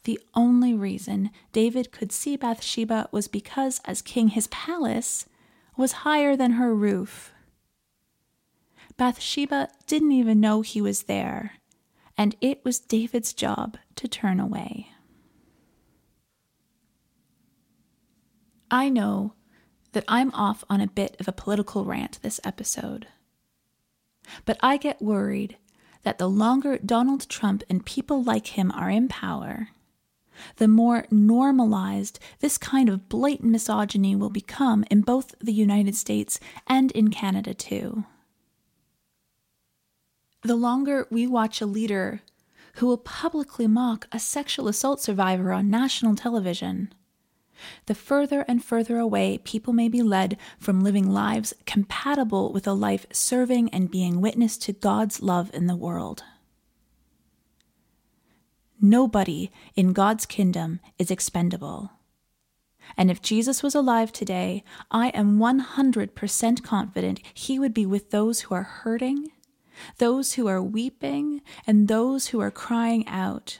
The 0.06 0.20
only 0.34 0.74
reason 0.74 1.30
David 1.52 1.92
could 1.92 2.12
see 2.12 2.38
Bathsheba 2.38 3.10
was 3.12 3.28
because, 3.28 3.82
as 3.86 4.02
king, 4.02 4.30
his 4.30 4.48
palace 4.48 5.28
was 5.78 6.02
higher 6.02 6.36
than 6.36 6.54
her 6.54 6.74
roof. 6.74 7.34
Bathsheba 8.98 9.70
didn't 9.86 10.12
even 10.12 10.40
know 10.40 10.62
he 10.62 10.82
was 10.82 11.04
there, 11.04 11.54
and 12.18 12.36
it 12.42 12.66
was 12.66 12.80
David's 12.80 13.32
job 13.32 13.78
to 13.96 14.08
turn 14.08 14.40
away. 14.40 14.90
I 18.72 18.90
know 18.90 19.34
that 19.92 20.04
I'm 20.08 20.34
off 20.34 20.64
on 20.70 20.82
a 20.82 20.88
bit 20.88 21.16
of 21.20 21.28
a 21.28 21.32
political 21.32 21.86
rant 21.86 22.20
this 22.22 22.40
episode. 22.44 23.08
But 24.46 24.58
I 24.62 24.78
get 24.78 25.02
worried 25.02 25.58
that 26.04 26.18
the 26.18 26.28
longer 26.28 26.78
Donald 26.78 27.30
Trump 27.30 27.64
and 27.70 27.86
people 27.86 28.24
like 28.24 28.48
him 28.48 28.72
are 28.72 28.90
in 28.90 29.08
power, 29.08 29.70
the 30.58 30.68
more 30.68 31.06
normalized 31.10 32.20
this 32.40 32.58
kind 32.58 32.90
of 32.90 33.10
blatant 33.10 33.52
misogyny 33.52 34.16
will 34.16 34.30
become 34.30 34.84
in 34.92 35.02
both 35.02 35.34
the 35.40 35.54
United 35.54 35.96
States 35.96 36.40
and 36.68 36.92
in 36.92 37.10
Canada, 37.10 37.54
too. 37.54 38.06
The 40.44 40.56
longer 40.56 41.08
we 41.10 41.28
watch 41.28 41.62
a 41.62 41.66
leader 41.66 42.22
who 42.76 42.86
will 42.86 42.98
publicly 42.98 43.68
mock 43.68 44.08
a 44.12 44.20
sexual 44.20 44.68
assault 44.68 45.02
survivor 45.02 45.52
on 45.52 45.70
national 45.70 46.16
television, 46.16 46.94
the 47.88 47.96
further 47.96 48.46
and 48.48 48.64
further 48.64 49.00
away 49.00 49.40
people 49.40 49.74
may 49.74 49.90
be 49.90 50.04
led 50.04 50.38
from 50.60 50.82
living 50.82 51.10
lives 51.10 51.54
compatible 51.66 52.54
with 52.54 52.68
a 52.68 52.74
life 52.74 53.08
serving 53.12 53.70
and 53.70 53.90
being 53.90 54.22
witness 54.22 54.58
to 54.60 54.74
God's 54.74 55.22
love 55.22 55.50
in 55.54 55.66
the 55.66 55.76
world. 55.76 56.24
Nobody 58.80 59.50
in 59.76 59.92
God's 59.92 60.28
kingdom 60.28 60.80
is 61.00 61.10
expendable. 61.10 61.94
And 62.96 63.10
if 63.10 63.24
Jesus 63.24 63.64
was 63.64 63.74
alive 63.74 64.12
today, 64.12 64.64
I 64.92 65.10
am 65.10 65.40
100% 65.40 66.64
confident 66.64 67.22
he 67.34 67.58
would 67.58 67.74
be 67.74 67.88
with 67.88 68.12
those 68.12 68.42
who 68.42 68.56
are 68.56 68.64
hurting, 68.64 69.32
those 69.98 70.34
who 70.34 70.48
are 70.48 70.62
weeping, 70.62 71.42
and 71.66 71.88
those 71.88 72.28
who 72.28 72.40
are 72.40 72.52
crying 72.52 73.08
out 73.08 73.60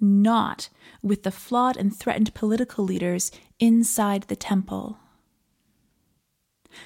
not 0.00 0.70
with 1.02 1.22
the 1.24 1.30
flawed 1.30 1.76
and 1.76 1.94
threatened 1.94 2.34
political 2.34 2.84
leaders 2.84 3.30
inside 3.58 4.22
the 4.24 4.36
temple. 4.36 4.98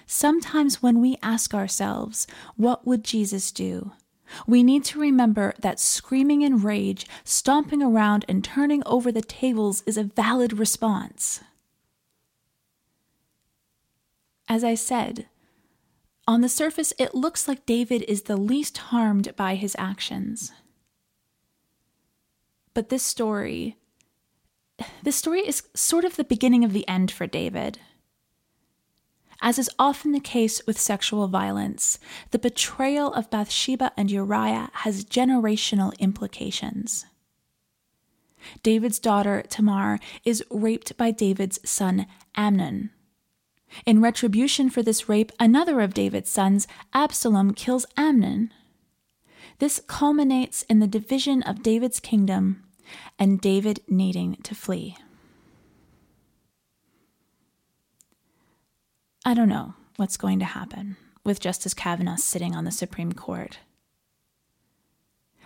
Sometimes, 0.07 0.83
when 0.83 1.01
we 1.01 1.19
ask 1.23 1.55
ourselves, 1.55 2.27
What 2.57 2.87
would 2.87 3.05
Jesus 3.05 3.53
do? 3.53 3.93
we 4.47 4.62
need 4.62 4.83
to 4.83 4.99
remember 4.99 5.53
that 5.61 5.79
screaming 5.79 6.43
in 6.43 6.62
rage, 6.62 7.07
stomping 7.25 7.83
around, 7.83 8.25
and 8.27 8.43
turning 8.43 8.83
over 8.87 9.12
the 9.12 9.21
tables 9.23 9.83
is 9.87 9.99
a 9.99 10.03
valid 10.03 10.55
response. 10.55 11.40
As 14.49 14.64
I 14.64 14.75
said, 14.75 15.27
on 16.26 16.40
the 16.40 16.48
surface, 16.48 16.92
it 16.98 17.14
looks 17.14 17.46
like 17.46 17.66
David 17.66 18.02
is 18.08 18.22
the 18.22 18.37
least 18.37 18.78
harmed 18.78 19.34
by 19.37 19.54
his 19.54 19.76
actions. 19.78 20.52
But 22.72 22.88
this 22.88 23.02
story, 23.02 23.76
this 25.02 25.16
story 25.16 25.46
is 25.46 25.62
sort 25.74 26.04
of 26.04 26.16
the 26.16 26.24
beginning 26.24 26.64
of 26.64 26.72
the 26.72 26.87
end 26.88 27.10
for 27.10 27.26
David. 27.26 27.78
As 29.40 29.58
is 29.58 29.70
often 29.78 30.12
the 30.12 30.20
case 30.20 30.62
with 30.66 30.80
sexual 30.80 31.28
violence, 31.28 31.98
the 32.30 32.38
betrayal 32.38 33.12
of 33.12 33.30
Bathsheba 33.30 33.92
and 33.96 34.10
Uriah 34.10 34.70
has 34.72 35.04
generational 35.04 35.96
implications. 35.98 37.04
David's 38.62 38.98
daughter, 38.98 39.42
Tamar, 39.48 40.00
is 40.24 40.44
raped 40.50 40.96
by 40.96 41.10
David's 41.10 41.58
son, 41.68 42.06
Amnon. 42.34 42.90
In 43.87 44.00
retribution 44.00 44.70
for 44.70 44.82
this 44.82 45.08
rape, 45.08 45.32
another 45.38 45.80
of 45.80 45.94
David's 45.94 46.30
sons, 46.30 46.66
Absalom, 46.92 47.54
kills 47.54 47.87
Amnon. 47.96 48.52
This 49.58 49.80
culminates 49.87 50.62
in 50.64 50.80
the 50.80 50.87
division 50.87 51.42
of 51.42 51.62
David's 51.62 52.00
kingdom 52.00 52.62
and 53.18 53.40
David 53.40 53.80
needing 53.88 54.37
to 54.42 54.54
flee. 54.54 54.96
I 59.24 59.34
don't 59.34 59.48
know 59.48 59.74
what's 59.96 60.16
going 60.16 60.38
to 60.40 60.44
happen 60.44 60.96
with 61.24 61.40
Justice 61.40 61.72
Kavanaugh 61.72 62.16
sitting 62.16 62.54
on 62.54 62.64
the 62.64 62.70
Supreme 62.70 63.12
Court. 63.12 63.58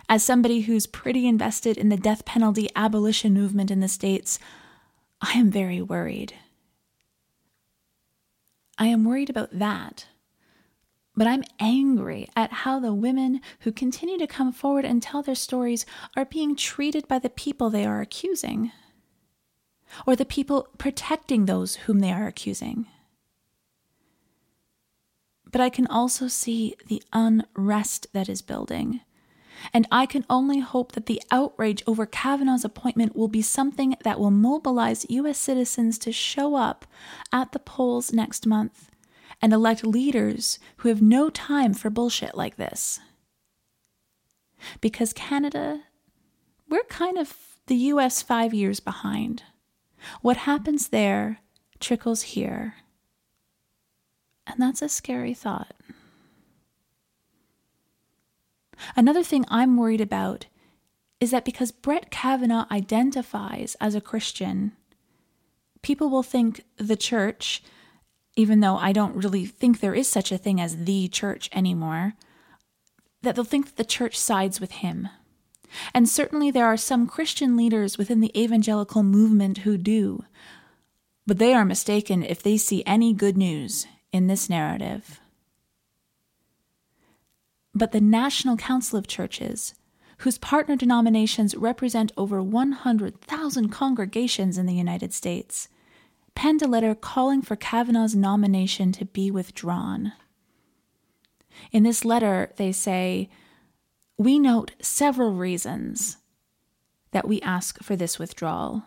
As 0.09 0.23
somebody 0.23 0.61
who's 0.61 0.87
pretty 0.87 1.27
invested 1.27 1.77
in 1.77 1.89
the 1.89 1.95
death 1.95 2.25
penalty 2.25 2.67
abolition 2.75 3.33
movement 3.33 3.71
in 3.71 3.79
the 3.79 3.87
States, 3.87 4.39
I 5.21 5.33
am 5.33 5.51
very 5.51 5.81
worried. 5.81 6.33
I 8.79 8.87
am 8.87 9.05
worried 9.05 9.29
about 9.29 9.59
that 9.59 10.07
but 11.19 11.27
I'm 11.27 11.43
angry 11.59 12.29
at 12.33 12.53
how 12.63 12.79
the 12.79 12.93
women 12.93 13.41
who 13.59 13.73
continue 13.73 14.17
to 14.19 14.25
come 14.25 14.53
forward 14.53 14.85
and 14.85 15.03
tell 15.03 15.21
their 15.21 15.35
stories 15.35 15.85
are 16.15 16.23
being 16.23 16.55
treated 16.55 17.09
by 17.09 17.19
the 17.19 17.29
people 17.29 17.69
they 17.69 17.85
are 17.85 17.99
accusing. 17.99 18.71
or 20.05 20.15
the 20.15 20.23
people 20.23 20.67
protecting 20.77 21.45
those 21.45 21.75
whom 21.75 21.99
they 21.99 22.11
are 22.11 22.27
accusing. 22.27 22.85
But 25.51 25.59
I 25.59 25.69
can 25.69 25.87
also 25.87 26.27
see 26.27 26.75
the 26.87 27.03
unrest 27.11 28.07
that 28.13 28.29
is 28.29 28.41
building. 28.41 29.01
And 29.73 29.87
I 29.91 30.05
can 30.05 30.25
only 30.29 30.59
hope 30.59 30.93
that 30.93 31.05
the 31.05 31.21
outrage 31.31 31.83
over 31.85 32.05
Kavanaugh's 32.05 32.65
appointment 32.65 33.15
will 33.15 33.27
be 33.27 33.41
something 33.41 33.95
that 34.03 34.19
will 34.19 34.31
mobilize 34.31 35.05
U.S. 35.09 35.37
citizens 35.37 35.97
to 35.99 36.11
show 36.11 36.55
up 36.55 36.85
at 37.31 37.51
the 37.51 37.59
polls 37.59 38.13
next 38.13 38.45
month 38.47 38.89
and 39.41 39.53
elect 39.53 39.85
leaders 39.85 40.59
who 40.77 40.89
have 40.89 41.01
no 41.01 41.29
time 41.29 41.73
for 41.73 41.89
bullshit 41.89 42.35
like 42.35 42.57
this. 42.57 42.99
Because 44.81 45.13
Canada, 45.13 45.83
we're 46.67 46.83
kind 46.83 47.17
of 47.17 47.35
the 47.67 47.75
US 47.75 48.21
five 48.21 48.53
years 48.53 48.79
behind. 48.79 49.43
What 50.21 50.37
happens 50.37 50.89
there 50.89 51.39
trickles 51.79 52.21
here. 52.21 52.75
And 54.45 54.61
that's 54.61 54.81
a 54.81 54.89
scary 54.89 55.33
thought. 55.33 55.73
Another 58.95 59.23
thing 59.23 59.45
I'm 59.47 59.77
worried 59.77 60.01
about 60.01 60.45
is 61.19 61.31
that 61.31 61.45
because 61.45 61.71
Brett 61.71 62.11
Kavanaugh 62.11 62.65
identifies 62.71 63.75
as 63.81 63.95
a 63.95 64.01
Christian, 64.01 64.73
people 65.81 66.09
will 66.09 66.23
think 66.23 66.63
the 66.77 66.95
church, 66.95 67.61
even 68.35 68.61
though 68.61 68.77
I 68.77 68.93
don't 68.93 69.15
really 69.15 69.45
think 69.45 69.79
there 69.79 69.95
is 69.95 70.07
such 70.07 70.31
a 70.31 70.37
thing 70.37 70.61
as 70.61 70.85
the 70.85 71.07
church 71.07 71.49
anymore, 71.53 72.13
that 73.21 73.35
they'll 73.35 73.43
think 73.43 73.65
that 73.67 73.75
the 73.75 73.85
church 73.85 74.17
sides 74.17 74.61
with 74.61 74.71
him. 74.71 75.09
And 75.93 76.07
certainly 76.07 76.49
there 76.49 76.65
are 76.65 76.77
some 76.77 77.07
Christian 77.07 77.55
leaders 77.55 77.97
within 77.97 78.21
the 78.21 78.39
evangelical 78.39 79.03
movement 79.03 79.59
who 79.59 79.77
do. 79.77 80.23
But 81.27 81.37
they 81.37 81.53
are 81.53 81.65
mistaken 81.65 82.23
if 82.23 82.41
they 82.41 82.57
see 82.57 82.83
any 82.85 83.13
good 83.13 83.37
news 83.37 83.85
in 84.11 84.27
this 84.27 84.49
narrative. 84.49 85.19
But 87.73 87.91
the 87.91 88.01
National 88.01 88.57
Council 88.57 88.97
of 88.97 89.07
Churches, 89.07 89.75
whose 90.19 90.37
partner 90.37 90.75
denominations 90.75 91.55
represent 91.55 92.11
over 92.17 92.41
100,000 92.41 93.69
congregations 93.69 94.57
in 94.57 94.65
the 94.65 94.73
United 94.73 95.13
States, 95.13 95.69
penned 96.35 96.61
a 96.61 96.67
letter 96.67 96.95
calling 96.95 97.41
for 97.41 97.55
Kavanaugh's 97.55 98.15
nomination 98.15 98.91
to 98.93 99.05
be 99.05 99.31
withdrawn. 99.31 100.13
In 101.71 101.83
this 101.83 102.05
letter, 102.05 102.51
they 102.57 102.71
say, 102.71 103.29
We 104.17 104.39
note 104.39 104.71
several 104.81 105.33
reasons 105.33 106.17
that 107.11 107.27
we 107.27 107.41
ask 107.41 107.81
for 107.83 107.95
this 107.95 108.19
withdrawal. 108.19 108.83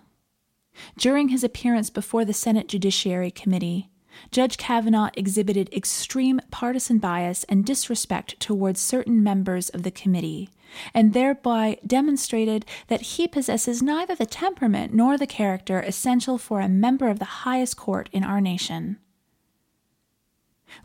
During 0.97 1.29
his 1.29 1.45
appearance 1.45 1.91
before 1.91 2.25
the 2.25 2.33
Senate 2.33 2.69
Judiciary 2.69 3.31
Committee, 3.31 3.91
Judge 4.31 4.57
Kavanaugh 4.57 5.11
exhibited 5.15 5.73
extreme 5.73 6.41
partisan 6.51 6.99
bias 6.99 7.45
and 7.45 7.65
disrespect 7.65 8.39
towards 8.41 8.81
certain 8.81 9.23
members 9.23 9.69
of 9.69 9.83
the 9.83 9.91
committee, 9.91 10.51
and 10.95 11.13
thereby 11.13 11.79
demonstrated 11.87 12.65
that 12.89 13.03
he 13.03 13.29
possesses 13.29 13.83
neither 13.83 14.15
the 14.15 14.27
temperament 14.27 14.95
nor 14.95 15.19
the 15.19 15.27
character 15.27 15.81
essential 15.81 16.39
for 16.39 16.61
a 16.61 16.69
member 16.69 17.09
of 17.09 17.19
the 17.19 17.43
highest 17.45 17.77
court 17.77 18.09
in 18.13 18.25
our 18.25 18.41
nation. 18.41 18.99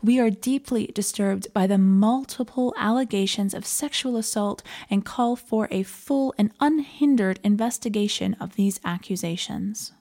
We 0.02 0.20
are 0.20 0.30
deeply 0.30 0.88
disturbed 0.88 1.52
by 1.54 1.66
the 1.66 1.78
multiple 1.78 2.74
allegations 2.76 3.54
of 3.54 3.66
sexual 3.66 4.16
assault 4.16 4.62
and 4.90 5.04
call 5.04 5.34
for 5.34 5.66
a 5.70 5.82
full 5.82 6.34
and 6.36 6.52
unhindered 6.60 7.40
investigation 7.42 8.34
of 8.34 8.56
these 8.56 8.80
accusations. 8.84 9.92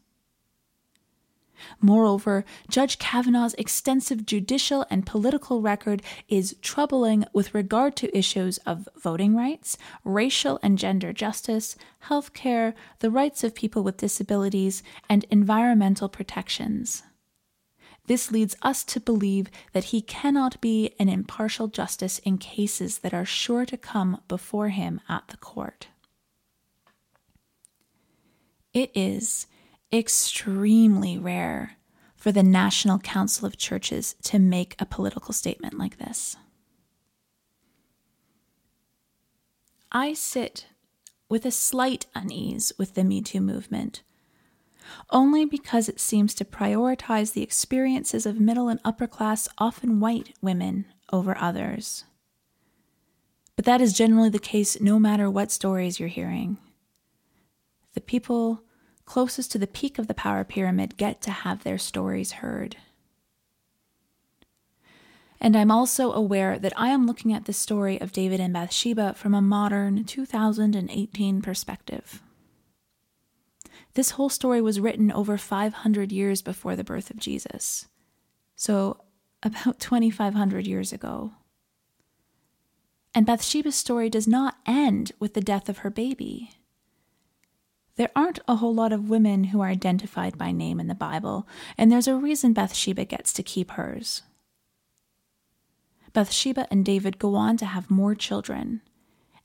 Moreover, 1.82 2.46
Judge 2.70 3.00
Kavanaugh's 3.00 3.54
extensive 3.56 4.26
judicial 4.26 4.86
and 4.90 5.06
political 5.06 5.62
record 5.62 6.02
is 6.28 6.56
troubling 6.62 7.26
with 7.34 7.54
regard 7.54 7.96
to 7.98 8.18
issues 8.18 8.58
of 8.60 8.88
voting 8.96 9.36
rights, 9.36 9.78
racial 10.04 10.60
and 10.62 10.78
gender 10.78 11.14
justice, 11.14 11.76
health 12.00 12.34
care, 12.34 12.74
the 13.00 13.12
rights 13.12 13.44
of 13.44 13.56
people 13.56 13.84
with 13.84 13.98
disabilities, 13.98 14.84
and 15.10 15.26
environmental 15.30 16.10
protections. 16.10 17.04
This 18.08 18.32
leads 18.32 18.56
us 18.62 18.84
to 18.86 19.02
believe 19.02 19.50
that 19.74 19.86
he 19.86 20.02
cannot 20.02 20.60
be 20.62 20.94
an 20.98 21.10
impartial 21.10 21.68
justice 21.68 22.20
in 22.20 22.38
cases 22.38 23.00
that 23.00 23.14
are 23.14 23.26
sure 23.26 23.66
to 23.66 23.78
come 23.78 24.22
before 24.30 24.70
him 24.70 25.02
at 25.10 25.28
the 25.28 25.38
court. 25.38 25.88
It 28.74 28.92
is 28.96 29.48
extremely 29.92 31.18
rare 31.18 31.78
for 32.16 32.32
the 32.32 32.44
National 32.44 33.00
Council 33.00 33.46
of 33.46 33.58
Churches 33.58 34.16
to 34.24 34.40
make 34.40 34.76
a 34.80 34.86
political 34.86 35.34
statement 35.34 35.78
like 35.78 35.98
this. 35.98 36.36
I 39.92 40.14
sit 40.14 40.68
with 41.30 41.46
a 41.46 41.52
slight 41.52 42.08
unease 42.16 42.74
with 42.78 42.96
the 42.96 43.04
Me 43.04 43.22
Too 43.22 43.40
movement, 43.40 44.04
only 45.10 45.46
because 45.46 45.88
it 45.88 46.00
seems 46.00 46.34
to 46.36 46.46
prioritize 46.46 47.34
the 47.34 47.44
experiences 47.44 48.26
of 48.26 48.40
middle 48.40 48.70
and 48.70 48.80
upper 48.84 49.08
class, 49.08 49.48
often 49.58 50.00
white 50.00 50.34
women 50.42 50.86
over 51.12 51.38
others. 51.38 52.04
But 53.56 53.66
that 53.66 53.82
is 53.82 53.94
generally 53.94 54.30
the 54.30 54.40
case 54.40 54.80
no 54.80 55.00
matter 55.00 55.30
what 55.30 55.52
stories 55.52 56.00
you're 56.00 56.10
hearing. 56.10 56.58
The 57.94 58.02
people 58.02 58.62
closest 59.08 59.52
to 59.54 59.58
the 59.58 59.66
peak 59.66 59.98
of 59.98 60.08
the 60.08 60.14
power 60.14 60.44
pyramid 60.44 60.98
get 60.98 61.22
to 61.24 61.32
have 61.32 61.64
their 61.64 61.80
stories 61.80 62.34
heard. 62.34 62.78
And 65.40 65.56
I'm 65.56 65.72
also 65.72 66.12
aware 66.12 66.60
that 66.60 66.74
I 66.76 66.90
am 66.90 67.08
looking 67.08 67.32
at 67.34 67.46
the 67.46 67.54
story 67.54 68.00
of 68.02 68.12
David 68.12 68.40
and 68.40 68.54
Bathsheba 68.54 69.14
from 69.14 69.34
a 69.34 69.42
modern 69.42 70.04
2018 70.04 71.42
perspective. 71.42 72.22
This 73.94 74.12
whole 74.12 74.30
story 74.30 74.62
was 74.62 74.80
written 74.80 75.12
over 75.12 75.38
500 75.38 76.12
years 76.12 76.42
before 76.42 76.76
the 76.76 76.84
birth 76.84 77.10
of 77.10 77.18
Jesus, 77.18 77.88
so 78.56 79.02
about 79.42 79.80
2,500 79.80 80.68
years 80.68 80.92
ago. 80.92 81.32
And 83.16 83.26
Bathsheba's 83.26 83.76
story 83.76 84.10
does 84.10 84.28
not 84.28 84.58
end 84.66 85.12
with 85.18 85.34
the 85.34 85.42
death 85.42 85.70
of 85.70 85.80
her 85.80 85.90
baby. 85.90 86.52
There 87.98 88.12
aren't 88.16 88.40
a 88.48 88.56
whole 88.58 88.74
lot 88.74 88.94
of 88.94 89.10
women 89.10 89.46
who 89.46 89.60
are 89.60 89.70
identified 89.70 90.38
by 90.38 90.52
name 90.52 90.80
in 90.80 90.88
the 90.88 90.96
Bible, 90.96 91.48
and 91.78 91.92
there's 91.92 92.08
a 92.08 92.16
reason 92.16 92.54
Bathsheba 92.54 93.06
gets 93.06 93.34
to 93.34 93.44
keep 93.44 93.72
hers. 93.72 94.22
Bathsheba 96.14 96.68
and 96.70 96.86
David 96.86 97.18
go 97.18 97.36
on 97.36 97.58
to 97.58 97.66
have 97.66 97.90
more 97.90 98.14
children, 98.14 98.82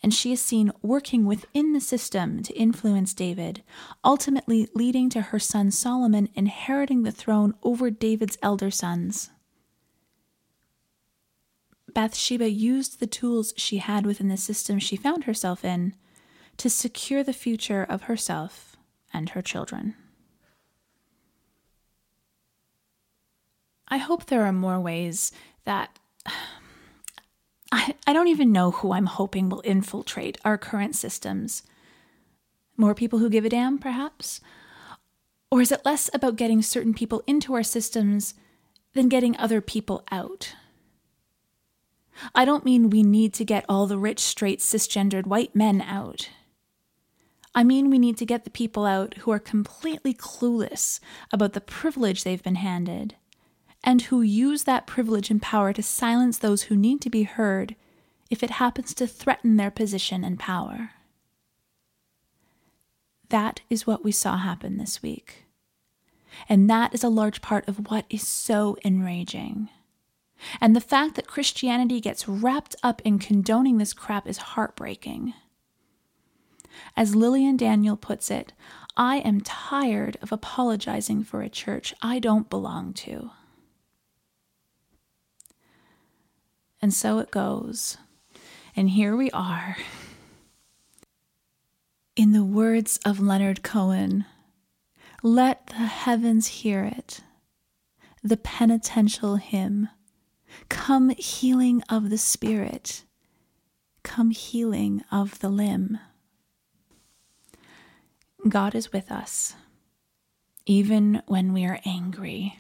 and 0.03 0.13
she 0.13 0.33
is 0.33 0.43
seen 0.43 0.71
working 0.83 1.25
within 1.25 1.73
the 1.73 1.81
system 1.81 2.43
to 2.43 2.53
influence 2.55 3.15
David, 3.15 3.63
ultimately 4.05 4.69
leading 4.75 5.09
to 5.11 5.23
her 5.23 5.39
son 5.39 5.71
Solomon 5.71 6.29
inheriting 6.35 7.03
the 7.03 7.13
throne 7.13 7.55
over 7.63 7.91
David's 7.91 8.37
elder 8.43 8.71
sons. 8.71 9.31
Bathsheba 11.95 12.51
used 12.51 13.01
the 13.01 13.07
tools 13.07 13.55
she 13.57 13.79
had 13.79 14.05
within 14.05 14.29
the 14.29 14.37
system 14.37 14.79
she 14.79 14.97
found 14.97 15.25
herself 15.25 15.65
in 15.65 15.95
to 16.59 16.71
secure 16.71 17.23
the 17.23 17.33
future 17.33 17.85
of 17.89 18.03
herself 18.03 18.77
and 19.13 19.31
her 19.31 19.43
children. 19.43 19.95
I 23.89 23.99
hope 23.99 24.27
there 24.27 24.45
are 24.45 24.53
more 24.53 24.81
ways 24.81 25.33
that 25.65 25.99
I, 27.73 27.95
I 28.07 28.13
don't 28.13 28.29
even 28.29 28.53
know 28.53 28.71
who 28.71 28.93
I'm 28.93 29.07
hoping 29.07 29.49
will 29.49 29.63
infiltrate 29.65 30.39
our 30.45 30.59
current 30.59 30.95
systems. 30.95 31.63
More 32.77 32.95
people 32.95 33.19
who 33.19 33.31
give 33.31 33.45
a 33.45 33.49
damn, 33.49 33.79
perhaps? 33.79 34.41
Or 35.51 35.61
is 35.61 35.73
it 35.73 35.85
less 35.85 36.11
about 36.15 36.37
getting 36.37 36.63
certain 36.63 36.95
people 36.95 37.23
into 37.27 37.55
our 37.55 37.63
systems 37.63 38.35
than 38.95 39.09
getting 39.09 39.37
other 39.37 39.61
people 39.61 40.05
out? 40.11 40.55
I 42.35 42.45
don't 42.45 42.65
mean 42.65 42.91
we 42.91 43.03
need 43.03 43.35
to 43.35 43.45
get 43.45 43.65
all 43.69 43.87
the 43.87 43.99
rich, 43.99 44.21
straight, 44.21 44.61
cisgendered 44.61 45.27
white 45.27 45.55
men 45.55 45.81
out. 45.81 46.29
I 47.55 47.65
mean, 47.65 47.91
we 47.91 47.99
need 47.99 48.17
to 48.19 48.27
get 48.27 48.45
the 48.45 48.51
people 48.51 48.87
out 48.87 49.15
who 49.19 49.31
are 49.31 49.39
completely 49.39 50.15
clueless 50.15 51.01
about 51.33 51.53
the 51.53 51.61
privilege 51.61 52.25
they've 52.25 52.43
been 52.43 52.55
handed, 52.55 53.17
and 53.85 54.03
who 54.03 54.23
use 54.23 54.65
that 54.65 54.87
privilege 54.87 55.31
and 55.31 55.43
power 55.43 55.73
to 55.73 55.83
silence 55.83 56.39
those 56.39 56.63
who 56.65 56.77
need 56.77 57.01
to 57.03 57.11
be 57.11 57.25
heard 57.25 57.75
if 58.31 58.43
it 58.43 58.51
happens 58.51 58.95
to 58.95 59.07
threaten 59.07 59.57
their 59.57 59.71
position 59.71 60.25
and 60.25 60.39
power. 60.39 60.93
That 63.29 63.61
is 63.69 63.87
what 63.87 64.05
we 64.05 64.13
saw 64.13 64.39
happen 64.39 64.79
this 64.79 65.03
week. 65.03 65.45
And 66.49 66.69
that 66.71 66.95
is 66.95 67.05
a 67.05 67.09
large 67.09 67.43
part 67.43 67.69
of 67.69 67.91
what 67.91 68.07
is 68.09 68.27
so 68.27 68.77
enraging. 68.85 69.69
And 70.61 70.75
the 70.75 70.81
fact 70.81 71.15
that 71.15 71.27
Christianity 71.27 72.01
gets 72.01 72.29
wrapped 72.29 72.75
up 72.83 73.03
in 73.05 73.19
condoning 73.19 73.79
this 73.79 73.93
crap 73.93 74.27
is 74.27 74.39
heartbreaking. 74.39 75.35
As 76.97 77.15
Lillian 77.15 77.57
Daniel 77.57 77.97
puts 77.97 78.31
it, 78.31 78.53
I 78.97 79.19
am 79.19 79.41
tired 79.41 80.19
of 80.23 80.33
apologizing 80.33 81.25
for 81.25 81.43
a 81.43 81.49
church 81.49 81.95
I 82.03 82.19
don't 82.19 82.51
belong 82.51 82.93
to. 82.95 83.31
And 86.81 86.93
so 86.93 87.19
it 87.19 87.31
goes. 87.31 87.97
And 88.75 88.91
here 88.91 89.17
we 89.17 89.31
are. 89.31 89.77
In 92.17 92.33
the 92.33 92.45
words 92.45 92.99
of 93.07 93.21
Leonard 93.21 93.63
Cohen, 93.63 94.27
let 95.23 95.69
the 95.69 95.75
heavens 95.75 96.49
hear 96.49 96.85
it, 96.85 97.21
the 98.23 98.37
penitential 98.37 99.37
hymn. 99.37 99.89
Come, 100.69 101.11
healing 101.11 101.83
of 101.89 102.11
the 102.11 102.19
spirit, 102.19 103.05
come, 104.03 104.31
healing 104.31 105.03
of 105.11 105.39
the 105.39 105.49
limb. 105.49 105.99
God 108.49 108.75
is 108.75 108.93
with 108.93 109.13
us, 109.13 109.55
even 110.67 111.23
when 111.27 111.53
we 111.53 111.65
are 111.65 111.81
angry, 111.85 112.59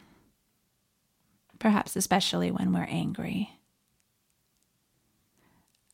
perhaps 1.59 1.97
especially 1.97 2.51
when 2.51 2.73
we're 2.73 2.85
angry. 2.88 3.59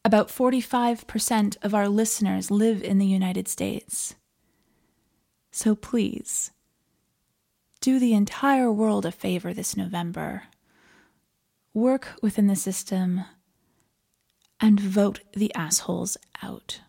About 0.05 0.29
45% 0.29 1.57
of 1.63 1.75
our 1.75 1.89
listeners 1.89 2.51
live 2.51 2.83
in 2.83 2.99
the 2.99 3.07
United 3.07 3.49
States. 3.49 4.15
So 5.51 5.75
please, 5.75 6.51
do 7.81 7.99
the 7.99 8.15
entire 8.15 8.71
world 8.71 9.07
a 9.07 9.13
favor 9.13 9.55
this 9.55 9.77
November. 9.77 10.45
Work 11.73 12.15
within 12.23 12.47
the 12.47 12.57
system 12.57 13.23
and 14.61 14.79
vote 14.81 15.21
the 15.33 15.55
assholes 15.55 16.17
out. 16.43 16.81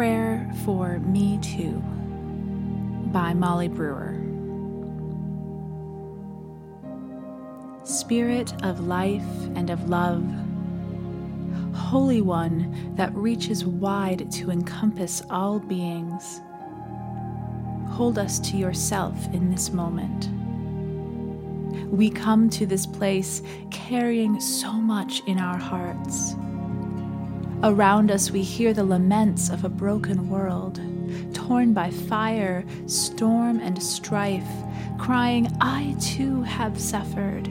Prayer 0.00 0.50
for 0.64 0.98
Me 1.00 1.38
Too 1.42 1.72
by 3.12 3.34
Molly 3.34 3.68
Brewer. 3.68 4.16
Spirit 7.84 8.50
of 8.64 8.80
life 8.86 9.22
and 9.56 9.68
of 9.68 9.90
love, 9.90 10.24
Holy 11.74 12.22
One 12.22 12.94
that 12.96 13.14
reaches 13.14 13.66
wide 13.66 14.32
to 14.32 14.50
encompass 14.50 15.22
all 15.28 15.58
beings, 15.58 16.40
hold 17.90 18.16
us 18.18 18.38
to 18.38 18.56
yourself 18.56 19.14
in 19.34 19.50
this 19.50 19.70
moment. 19.70 20.30
We 21.92 22.08
come 22.08 22.48
to 22.48 22.64
this 22.64 22.86
place 22.86 23.42
carrying 23.70 24.40
so 24.40 24.72
much 24.72 25.22
in 25.26 25.38
our 25.38 25.58
hearts 25.58 26.36
Around 27.62 28.10
us, 28.10 28.30
we 28.30 28.40
hear 28.40 28.72
the 28.72 28.84
laments 28.84 29.50
of 29.50 29.64
a 29.64 29.68
broken 29.68 30.30
world, 30.30 30.80
torn 31.34 31.74
by 31.74 31.90
fire, 31.90 32.64
storm, 32.86 33.60
and 33.60 33.82
strife, 33.82 34.48
crying, 34.98 35.46
I 35.60 35.94
too 36.00 36.40
have 36.40 36.80
suffered. 36.80 37.50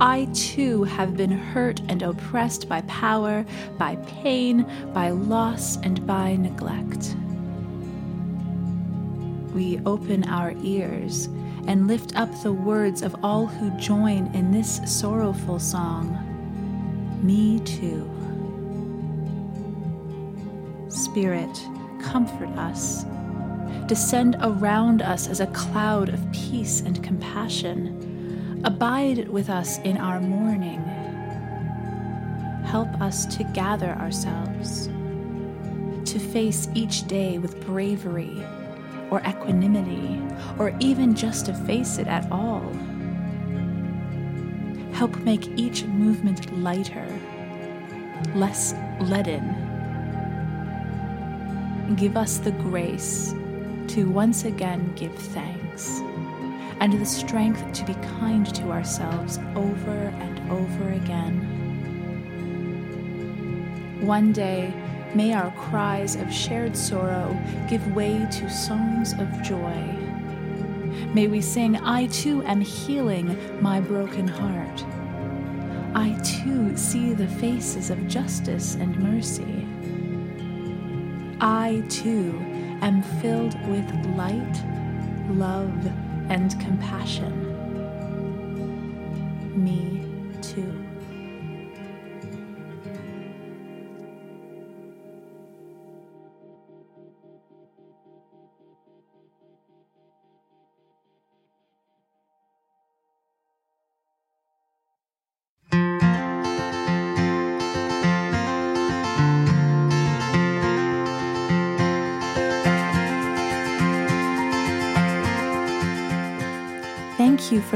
I 0.00 0.24
too 0.34 0.82
have 0.82 1.16
been 1.16 1.30
hurt 1.30 1.80
and 1.88 2.02
oppressed 2.02 2.68
by 2.68 2.80
power, 2.82 3.46
by 3.78 3.94
pain, 4.22 4.66
by 4.92 5.10
loss, 5.10 5.76
and 5.78 6.04
by 6.04 6.34
neglect. 6.34 7.14
We 9.54 9.78
open 9.86 10.24
our 10.24 10.52
ears 10.64 11.26
and 11.68 11.86
lift 11.86 12.18
up 12.18 12.30
the 12.42 12.52
words 12.52 13.02
of 13.02 13.14
all 13.22 13.46
who 13.46 13.70
join 13.78 14.34
in 14.34 14.50
this 14.50 14.80
sorrowful 14.84 15.60
song 15.60 16.24
Me 17.22 17.60
too. 17.60 18.17
Spirit, 20.98 21.64
comfort 22.00 22.48
us. 22.58 23.04
Descend 23.86 24.36
around 24.40 25.00
us 25.00 25.28
as 25.28 25.38
a 25.38 25.46
cloud 25.48 26.08
of 26.08 26.32
peace 26.32 26.80
and 26.80 27.00
compassion. 27.04 28.60
Abide 28.64 29.28
with 29.28 29.48
us 29.48 29.78
in 29.78 29.96
our 29.96 30.20
mourning. 30.20 30.82
Help 32.64 32.88
us 33.00 33.26
to 33.36 33.44
gather 33.44 33.90
ourselves, 33.90 34.88
to 36.10 36.18
face 36.18 36.68
each 36.74 37.06
day 37.06 37.38
with 37.38 37.64
bravery 37.64 38.42
or 39.12 39.20
equanimity, 39.20 40.20
or 40.58 40.76
even 40.80 41.14
just 41.14 41.46
to 41.46 41.54
face 41.54 41.98
it 41.98 42.08
at 42.08 42.28
all. 42.32 42.72
Help 44.92 45.16
make 45.18 45.46
each 45.56 45.84
movement 45.84 46.52
lighter, 46.60 47.06
less 48.34 48.74
leaden 49.00 49.67
give 51.96 52.16
us 52.16 52.38
the 52.38 52.52
grace 52.52 53.34
to 53.88 54.04
once 54.04 54.44
again 54.44 54.92
give 54.94 55.14
thanks 55.14 56.00
and 56.80 56.92
the 56.92 57.06
strength 57.06 57.72
to 57.72 57.84
be 57.84 57.94
kind 58.18 58.54
to 58.54 58.70
ourselves 58.70 59.38
over 59.56 59.90
and 59.90 60.50
over 60.50 60.90
again. 60.90 61.54
One 64.00 64.32
day, 64.32 64.72
may 65.14 65.32
our 65.34 65.50
cries 65.52 66.14
of 66.16 66.32
shared 66.32 66.76
sorrow 66.76 67.36
give 67.68 67.94
way 67.94 68.26
to 68.32 68.50
songs 68.50 69.12
of 69.14 69.42
joy. 69.42 69.82
May 71.14 71.26
we 71.26 71.40
sing, 71.40 71.76
I 71.78 72.06
too 72.06 72.42
am 72.44 72.60
healing 72.60 73.36
my 73.60 73.80
broken 73.80 74.28
heart. 74.28 74.84
I 75.94 76.12
too 76.22 76.76
see 76.76 77.14
the 77.14 77.26
faces 77.26 77.90
of 77.90 78.06
justice 78.06 78.74
and 78.76 78.96
mercy. 78.98 79.66
I 81.68 81.80
too 81.90 82.34
am 82.80 83.02
filled 83.20 83.54
with 83.68 83.84
light, 84.16 84.64
love, 85.28 85.86
and 86.30 86.58
compassion. 86.58 87.47